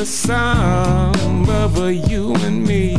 The 0.05 0.11
sum 0.11 1.49
of 1.49 1.79
a 1.79 1.91
you 1.91 2.35
and 2.45 2.63
me, 2.63 2.95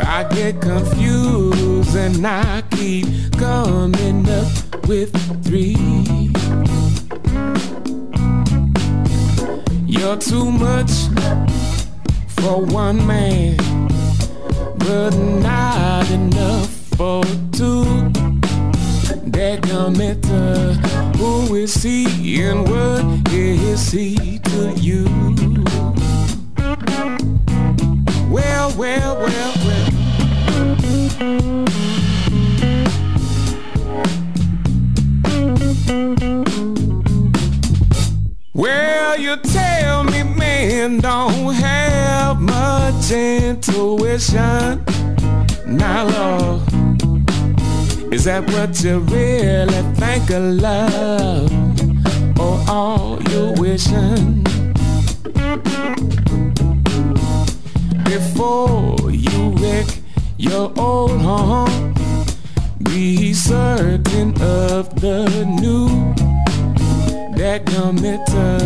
I 0.00 0.24
get 0.34 0.62
confused 0.62 1.94
and 1.96 2.26
I 2.26 2.62
keep 2.70 3.06
coming 3.36 4.26
up 4.26 4.48
with 4.88 5.12
three. 5.44 5.76
You're 9.84 10.16
too 10.16 10.50
much 10.50 10.92
for 12.38 12.64
one 12.64 13.06
man, 13.06 13.56
but 14.78 15.10
not 15.10 16.10
enough 16.10 16.70
for 16.96 17.22
two. 17.52 17.89
Dadgummit, 19.50 20.24
uh, 20.30 20.74
who 21.18 21.56
is 21.56 21.82
he 21.82 22.40
and 22.44 22.68
what 22.68 23.32
is 23.32 23.90
he 23.90 24.38
to 24.38 24.72
you? 24.78 25.04
Well, 28.30 28.72
well, 28.78 29.16
well, 29.18 29.54
well. 29.66 29.90
Well, 38.54 39.18
you 39.18 39.36
tell 39.36 40.04
me 40.04 40.22
men 40.22 41.00
don't 41.00 41.54
have 41.54 42.40
much 42.40 43.10
intuition. 43.10 44.84
Now, 45.66 46.06
Lord, 46.06 46.69
is 48.20 48.26
that 48.26 48.44
what 48.50 48.84
you 48.84 48.98
really 48.98 49.82
think 49.94 50.28
of 50.28 50.42
love? 50.60 51.50
Or 52.38 52.60
all 52.68 53.18
you 53.30 53.54
wishing? 53.56 54.44
Before 58.04 59.10
you 59.10 59.50
wreck 59.60 59.86
your 60.36 60.70
old 60.76 61.18
home, 61.22 61.94
be 62.82 63.32
certain 63.32 64.30
of 64.42 65.00
the 65.00 65.46
new 65.58 65.88
that 67.38 67.64
committer. 67.64 68.60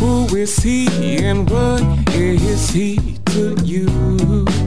Who 0.00 0.36
is 0.36 0.56
he 0.56 1.18
and 1.18 1.48
what 1.48 1.82
is 2.16 2.70
he 2.70 2.96
to 3.26 3.54
you? 3.62 4.57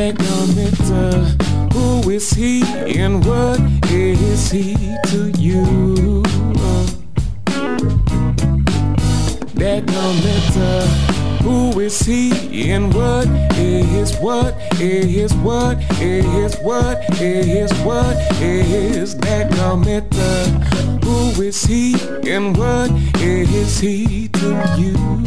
That 0.00 0.14
committer. 0.14 1.12
Uh, 1.12 1.74
who 1.74 2.08
is 2.08 2.30
he 2.30 2.62
and 2.98 3.22
what 3.22 3.60
is 3.90 4.50
he 4.50 4.74
to 5.08 5.30
you? 5.38 6.22
That 9.60 9.84
committer. 9.84 10.86
Who 11.42 11.78
is 11.80 12.00
he 12.00 12.70
and 12.72 12.94
what 12.94 13.28
is 13.58 14.16
what 14.20 14.54
is 14.80 15.34
what 15.34 15.76
is 16.00 16.56
what 16.60 17.20
is 17.20 17.70
what 17.80 18.16
is 18.40 19.14
that 19.18 19.50
committer? 19.50 21.04
Who 21.04 21.42
is 21.42 21.62
he 21.64 21.94
and 22.26 22.56
what 22.56 22.90
is 23.20 23.78
he 23.80 24.28
to 24.28 24.48
you? 24.78 25.20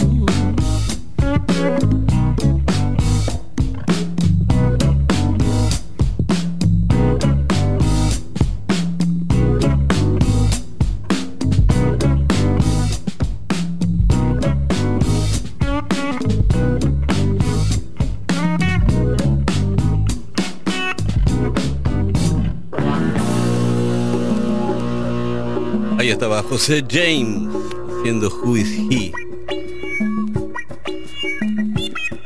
Estaba 26.24 26.42
José 26.44 26.82
James 26.90 27.54
haciendo 28.00 28.30
Who 28.30 28.56
is 28.56 28.70
He 28.90 29.12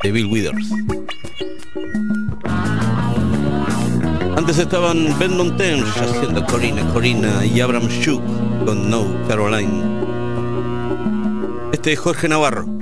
de 0.04 0.12
Bill 0.12 0.28
Withers. 0.28 0.70
Antes 4.38 4.60
estaban 4.60 5.18
Ben 5.18 5.36
Montench 5.36 5.84
haciendo 5.98 6.46
Corina, 6.46 6.88
Corina 6.94 7.44
y 7.44 7.60
Abraham 7.60 7.88
Shook 7.88 8.22
con 8.68 8.88
No 8.88 9.08
Caroline. 9.28 9.82
Este 11.74 11.94
es 11.94 12.00
Jorge 12.00 12.30
Navarro. 12.30 12.77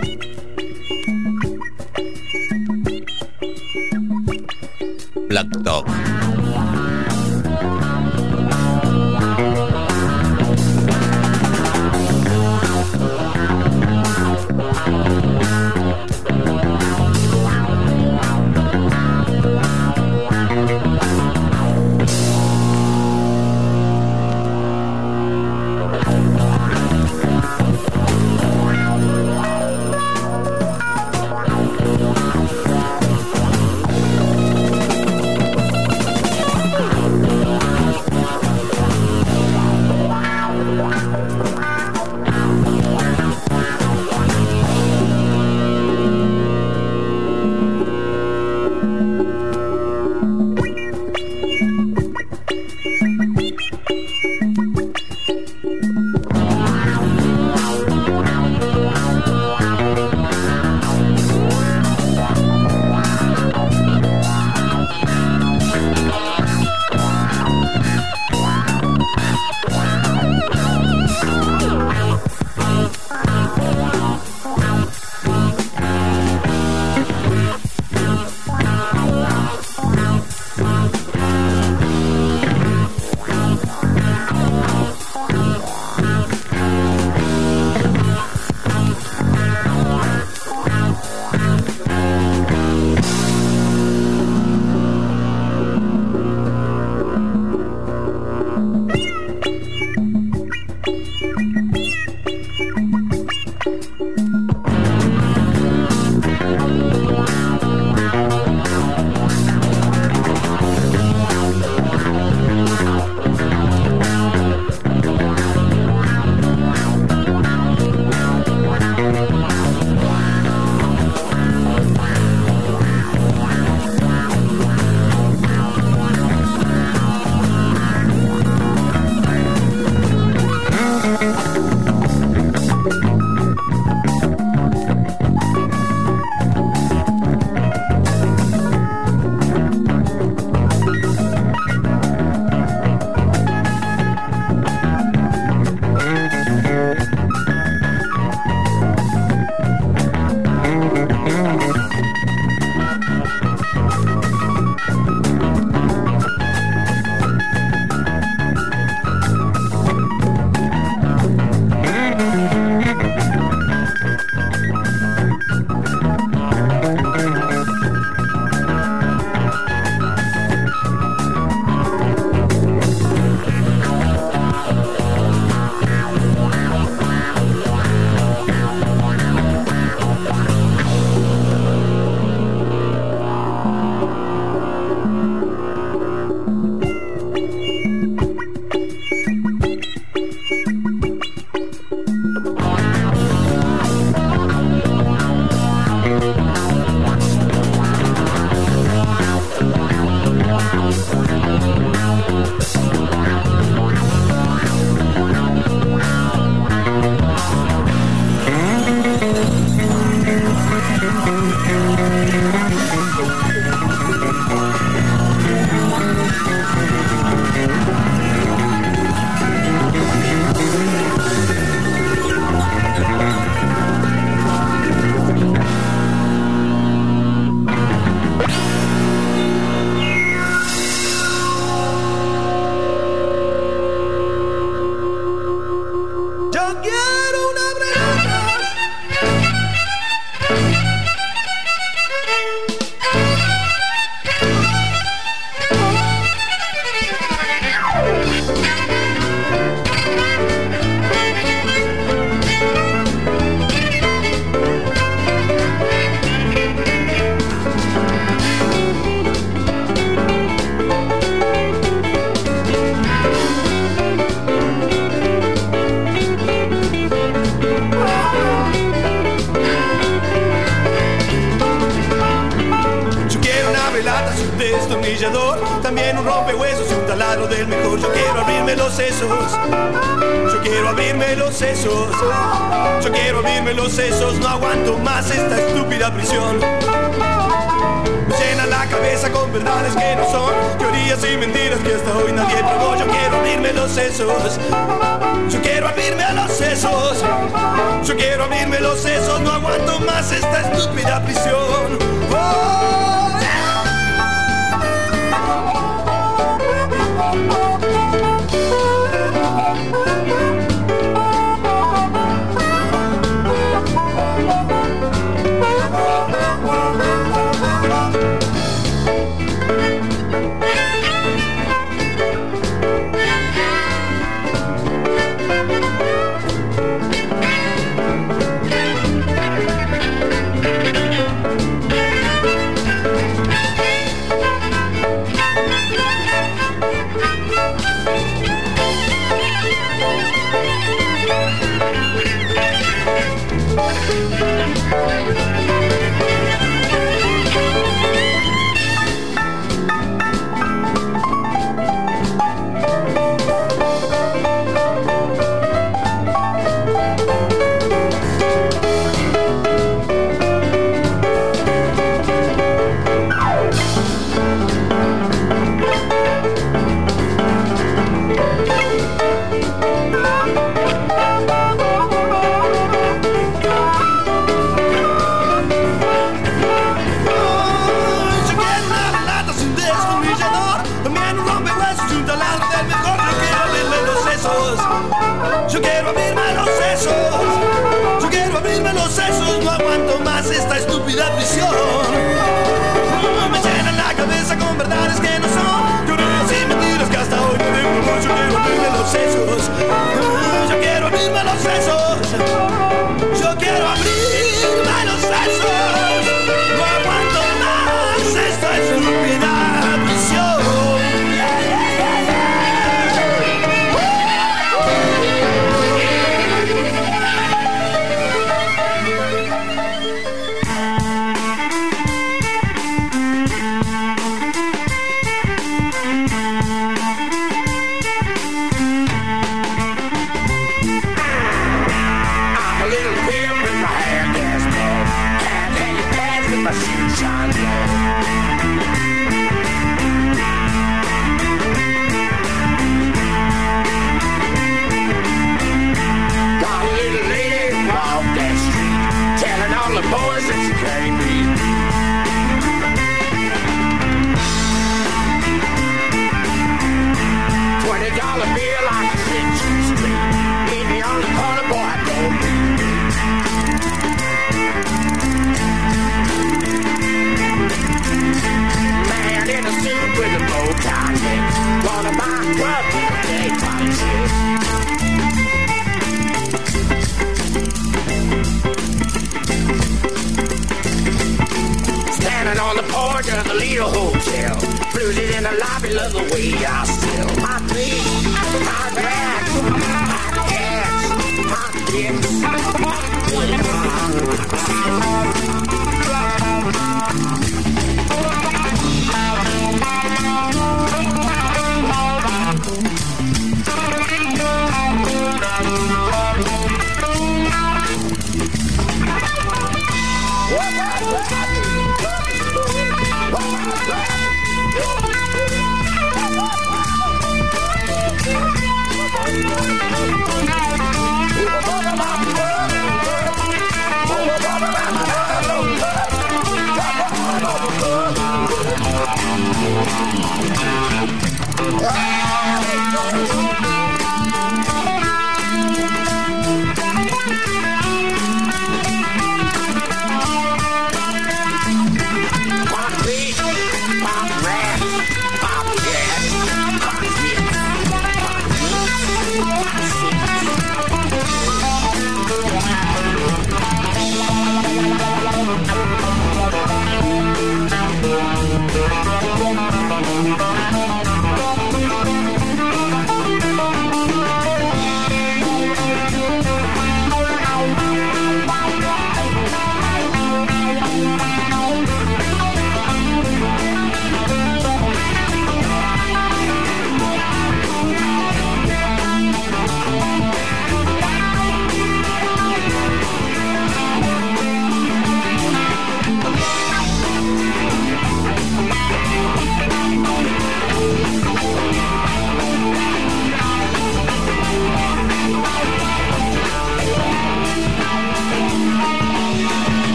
Abrirme 401.65 402.14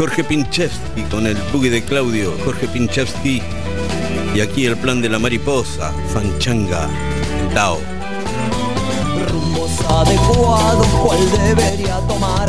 Jorge 0.00 0.24
Pinchevsky 0.24 1.02
con 1.10 1.26
el 1.26 1.36
boogie 1.52 1.68
de 1.68 1.84
Claudio, 1.84 2.32
Jorge 2.42 2.66
Pinchevsky. 2.68 3.42
Y 4.34 4.40
aquí 4.40 4.64
el 4.64 4.78
plan 4.78 5.02
de 5.02 5.10
la 5.10 5.18
mariposa, 5.18 5.92
Fanchanga, 6.14 6.88
Tao. 7.52 7.78
Cuál 11.02 11.30
debería 11.44 11.98
tomar. 12.08 12.48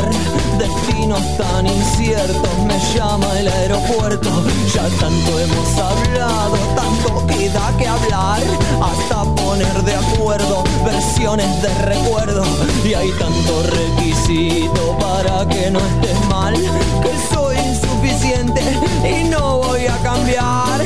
Destinos 0.58 1.22
tan 1.38 1.66
inciertos, 1.66 2.58
me 2.66 2.78
llama 2.94 3.26
el 3.38 3.48
aeropuerto. 3.48 4.28
Ya 4.74 4.82
tanto 5.00 5.38
hemos 5.40 5.78
hablado, 5.78 6.56
tanto 6.76 7.26
queda 7.26 7.72
que 7.78 7.88
hablar. 7.88 8.42
Hasta 8.80 9.24
poner 9.34 9.82
de 9.82 9.94
acuerdo 9.94 10.62
versiones 10.84 11.62
de 11.62 11.74
recuerdo. 11.82 12.44
Y 12.84 12.94
hay 12.94 13.10
tanto 13.12 13.62
requisito 13.62 14.96
para 14.98 15.48
que 15.48 15.70
no 15.70 15.78
estés 15.78 16.28
mal. 16.28 16.54
Que 16.54 17.34
soy 17.34 17.56
insuficiente 17.56 18.62
y 19.04 19.24
no 19.24 19.58
voy 19.58 19.86
a 19.86 19.96
cambiar. 19.98 20.80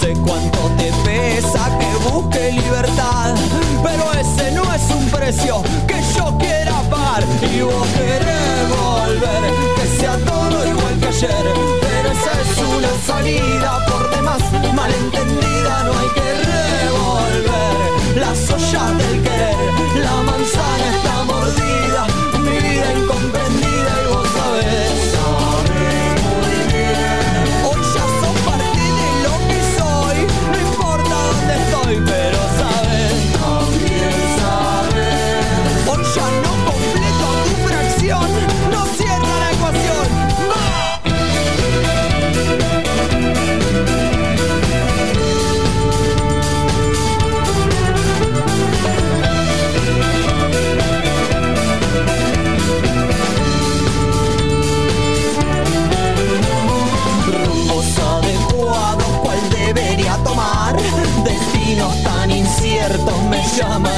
Sé 0.00 0.14
cuánto 0.14 0.58
te 0.78 0.90
pesa 1.04 1.78
que 1.78 2.10
busque 2.10 2.52
libertad. 2.52 3.34
Pero 3.82 4.12
ese 4.14 4.52
no 4.52 4.62
es 4.74 4.82
un 4.90 5.06
precio 5.10 5.62
que 5.86 6.00
yo 6.16 6.36
quiera 6.38 6.80
pagar. 6.90 7.24
Y 7.54 7.60
vos 7.62 7.86
querés 7.96 8.32
que 9.76 9.86
sea 9.98 10.16
todo 10.18 10.66
igual 10.66 10.98
que 11.00 11.06
ayer. 11.06 11.46
Pero 11.80 12.08
esa 12.10 12.32
es 12.44 12.58
una 12.76 12.92
salida 13.06 13.86
por 13.86 14.10
demás 14.10 14.42
malentendida. 14.74 15.84
No 15.84 15.98
hay 15.98 16.08
que 16.16 16.28
revolver 16.50 18.16
las 18.16 18.50
ollas 18.50 18.98
del 18.98 19.22
querer. 19.22 19.56
La 20.02 20.16
manzana 20.22 20.86
está 20.96 21.24
mordida, 21.24 22.06
mi 22.40 22.58
vida 22.58 22.92
incomprendida 22.98 23.92
y 24.02 24.12
vos 24.12 24.28
sabés 24.36 24.91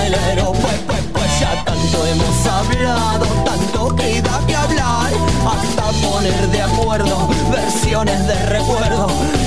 el 0.07 0.15
aeropuerto. 0.15 0.85
Pues, 0.87 1.03
pues 1.13 1.41
ya 1.41 1.65
tanto 1.65 2.07
hemos 2.07 2.47
hablado, 2.47 3.27
tanto 3.45 3.97
queda 3.97 4.41
que 4.47 4.55
hablar, 4.55 5.13
hasta 5.47 6.07
poner 6.07 6.49
de 6.49 6.63
acuerdo 6.63 7.29
versiones 7.51 8.27
de 8.27 8.35
recuerdo. 8.47 9.44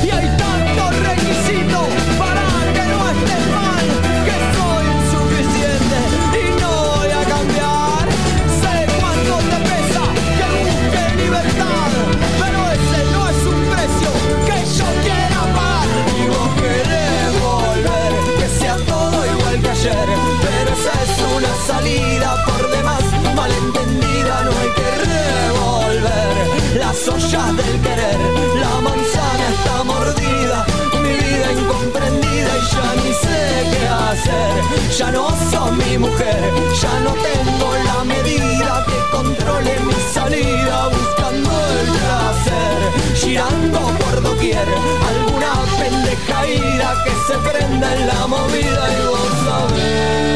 Ya 34.97 35.11
no 35.11 35.29
sos 35.51 35.71
mi 35.77 35.97
mujer, 35.97 36.41
ya 36.81 36.99
no 36.99 37.13
tengo 37.13 37.67
la 37.85 38.03
medida 38.03 38.85
que 38.87 39.15
controle 39.15 39.79
mi 39.81 39.93
salida 40.13 40.87
buscando 40.87 41.51
el 41.79 41.87
placer. 41.97 43.15
Girando 43.15 43.79
por 43.79 44.21
doquier, 44.21 44.67
alguna 45.09 45.53
pendeja 45.79 46.47
ira 46.47 46.93
que 47.03 47.11
se 47.27 47.37
prenda 47.49 47.95
en 47.95 48.07
la 48.07 48.27
movida 48.27 48.83
y 48.93 49.07
vos 49.07 49.29
sabés. 49.45 50.26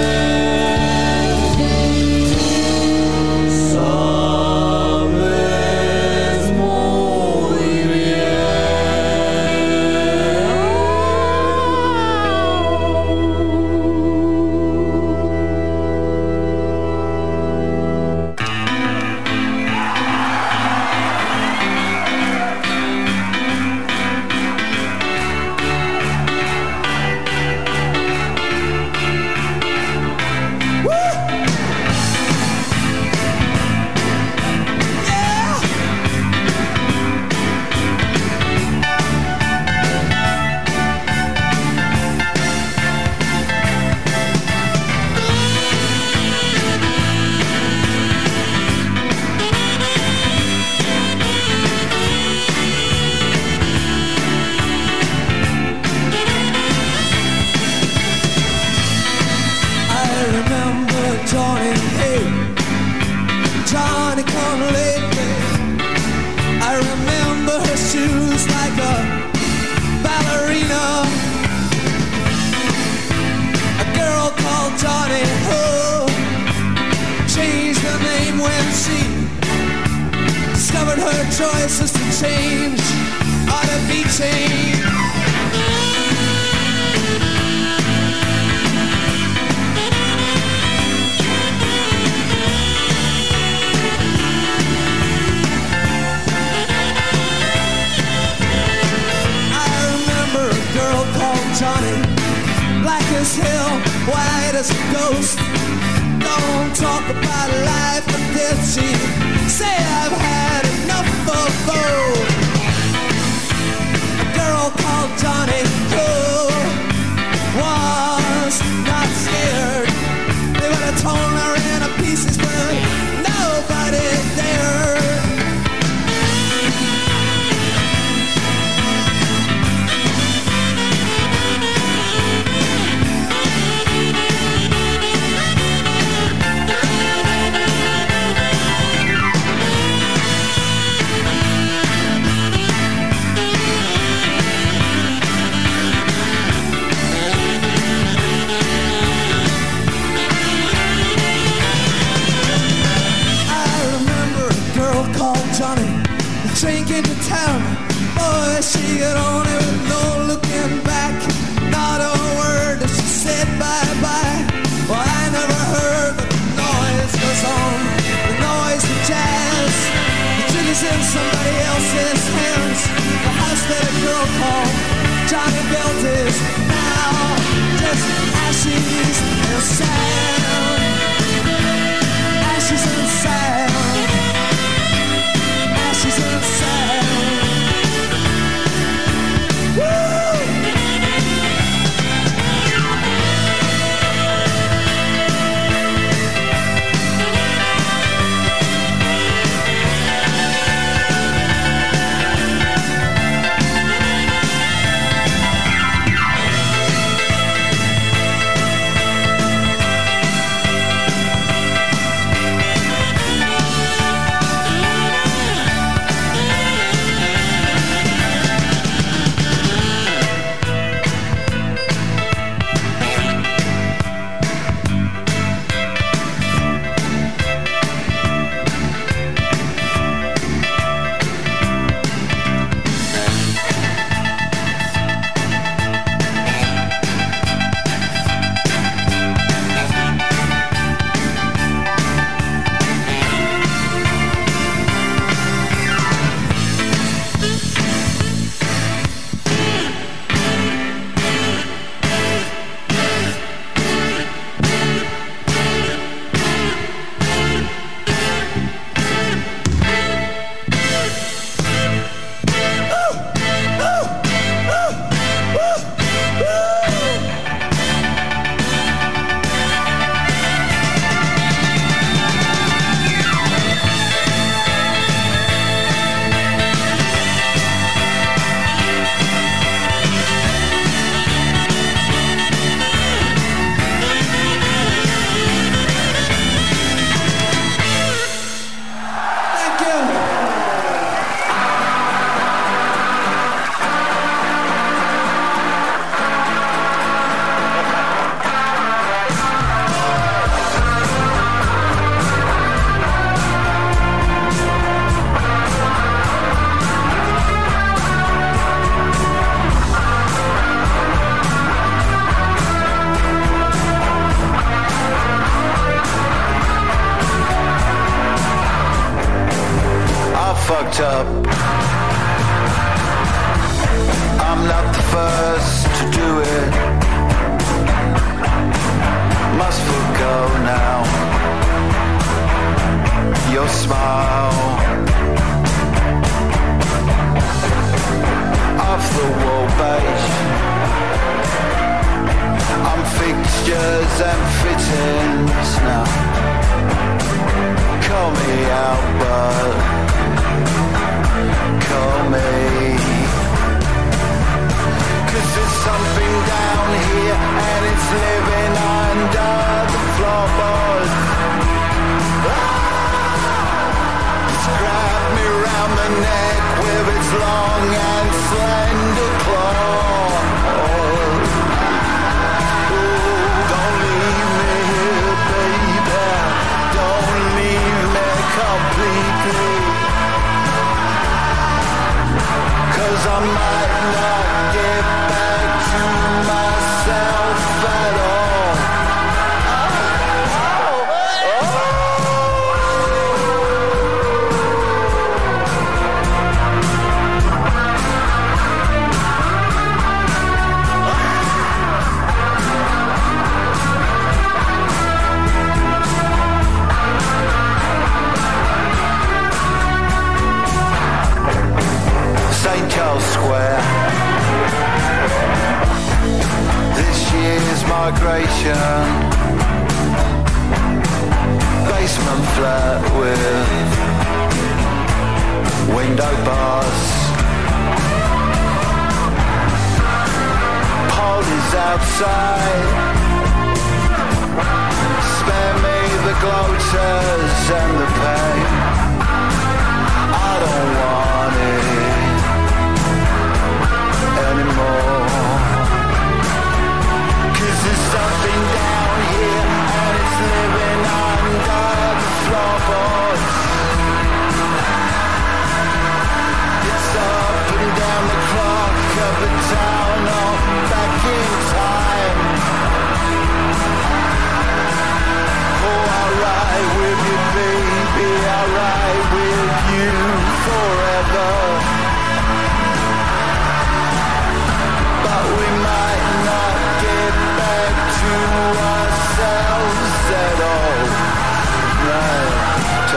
sculptures 436.41 437.69
and 437.69 437.99
the 437.99 438.05
past. 438.17 438.40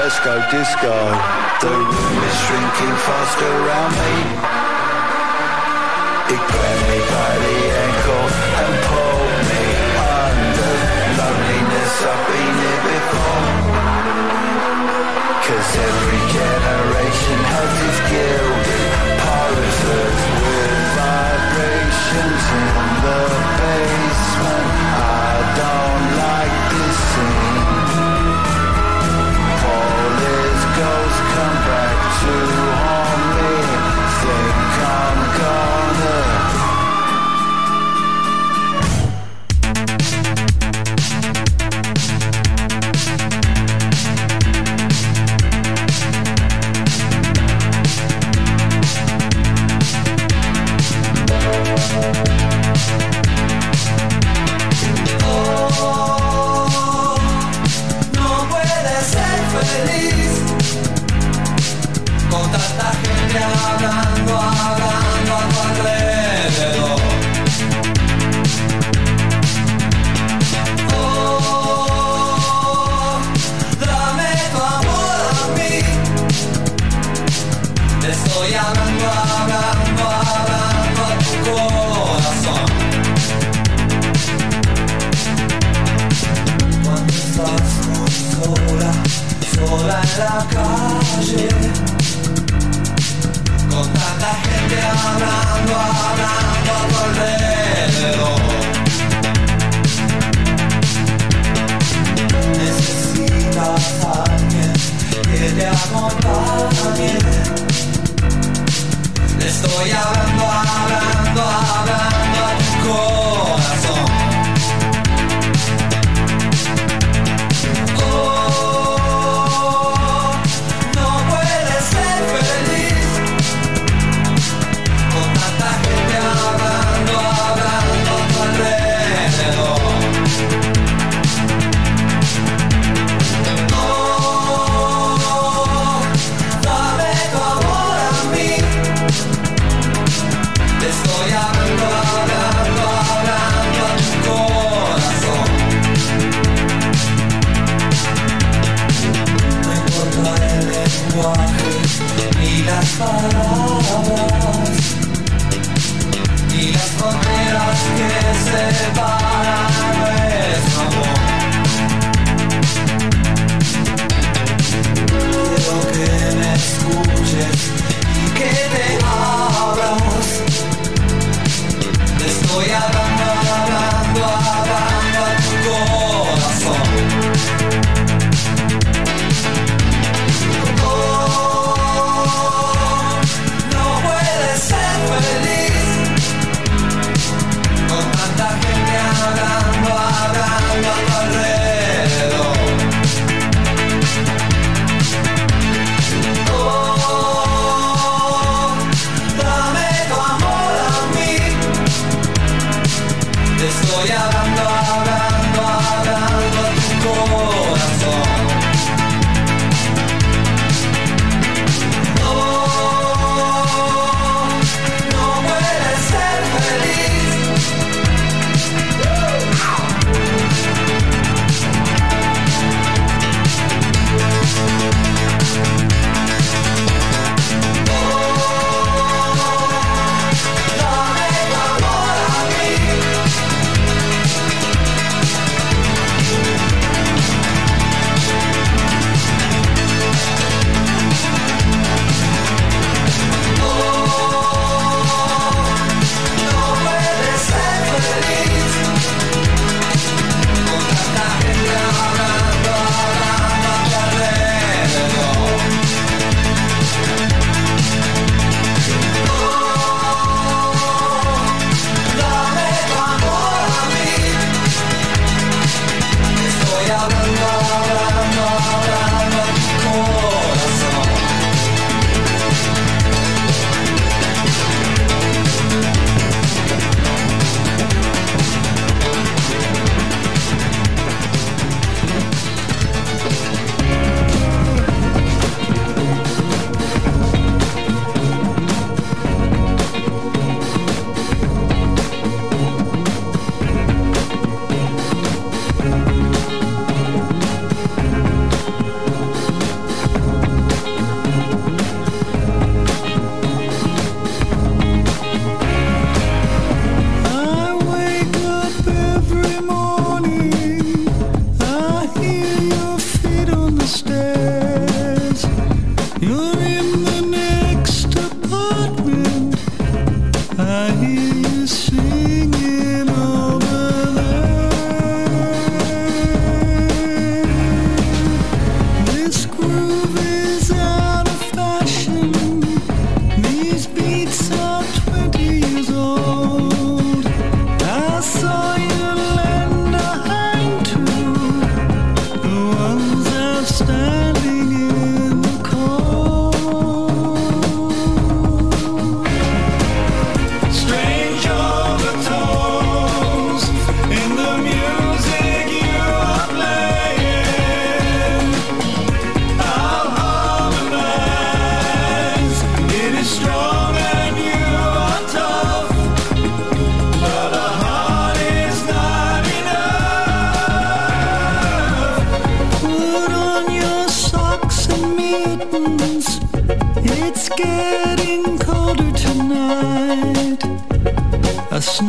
Let's 0.05 0.21
go 0.21 0.37
disco. 0.51 0.93
The 1.63 1.71
room 1.71 2.25
is 2.29 2.37
shrinking 2.45 2.95
fast 3.07 3.41
around 3.41 3.93
me. 4.03 4.15
It 6.35 6.41
grabbed 6.47 6.89
me 6.91 6.99
by 7.09 7.39
the. 7.39 7.84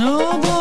A 0.05 0.54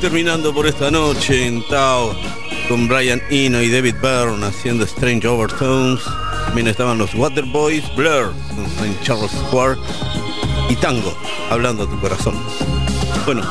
terminando 0.00 0.54
por 0.54 0.66
esta 0.66 0.90
noche 0.90 1.46
en 1.46 1.62
Tao 1.68 2.16
con 2.68 2.88
Brian 2.88 3.20
Eno 3.30 3.60
y 3.60 3.70
David 3.70 3.96
Byrne 4.00 4.46
haciendo 4.46 4.84
Strange 4.84 5.28
Overtones. 5.28 6.02
También 6.46 6.68
estaban 6.68 6.96
los 6.96 7.14
Waterboys, 7.14 7.84
Blur 7.94 8.32
en 8.82 9.00
Charles 9.02 9.30
Square 9.30 9.78
y 10.70 10.76
Tango, 10.76 11.14
hablando 11.50 11.82
a 11.82 11.90
tu 11.90 12.00
corazón. 12.00 12.34
Bueno, 13.26 13.42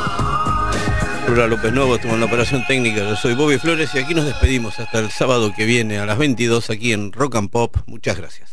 Flora 1.28 1.48
López 1.48 1.72
Nuevo 1.72 1.96
estuvo 1.96 2.14
en 2.14 2.22
la 2.22 2.26
operación 2.26 2.66
técnica. 2.66 2.98
Yo 2.98 3.16
soy 3.16 3.36
Bobby 3.36 3.60
Flores 3.60 3.92
y 3.94 4.00
aquí 4.00 4.16
nos 4.16 4.26
despedimos 4.26 4.80
hasta 4.80 5.00
el 5.00 5.12
sábado 5.12 5.54
que 5.56 5.66
viene 5.66 6.00
a 6.00 6.06
las 6.08 6.18
22 6.18 6.72
aquí 6.72 6.94
en 6.94 7.12
Rock 7.12 7.36
and 7.36 7.52
Pop. 7.52 7.78
Muchas 7.86 8.18
gracias. 8.18 8.49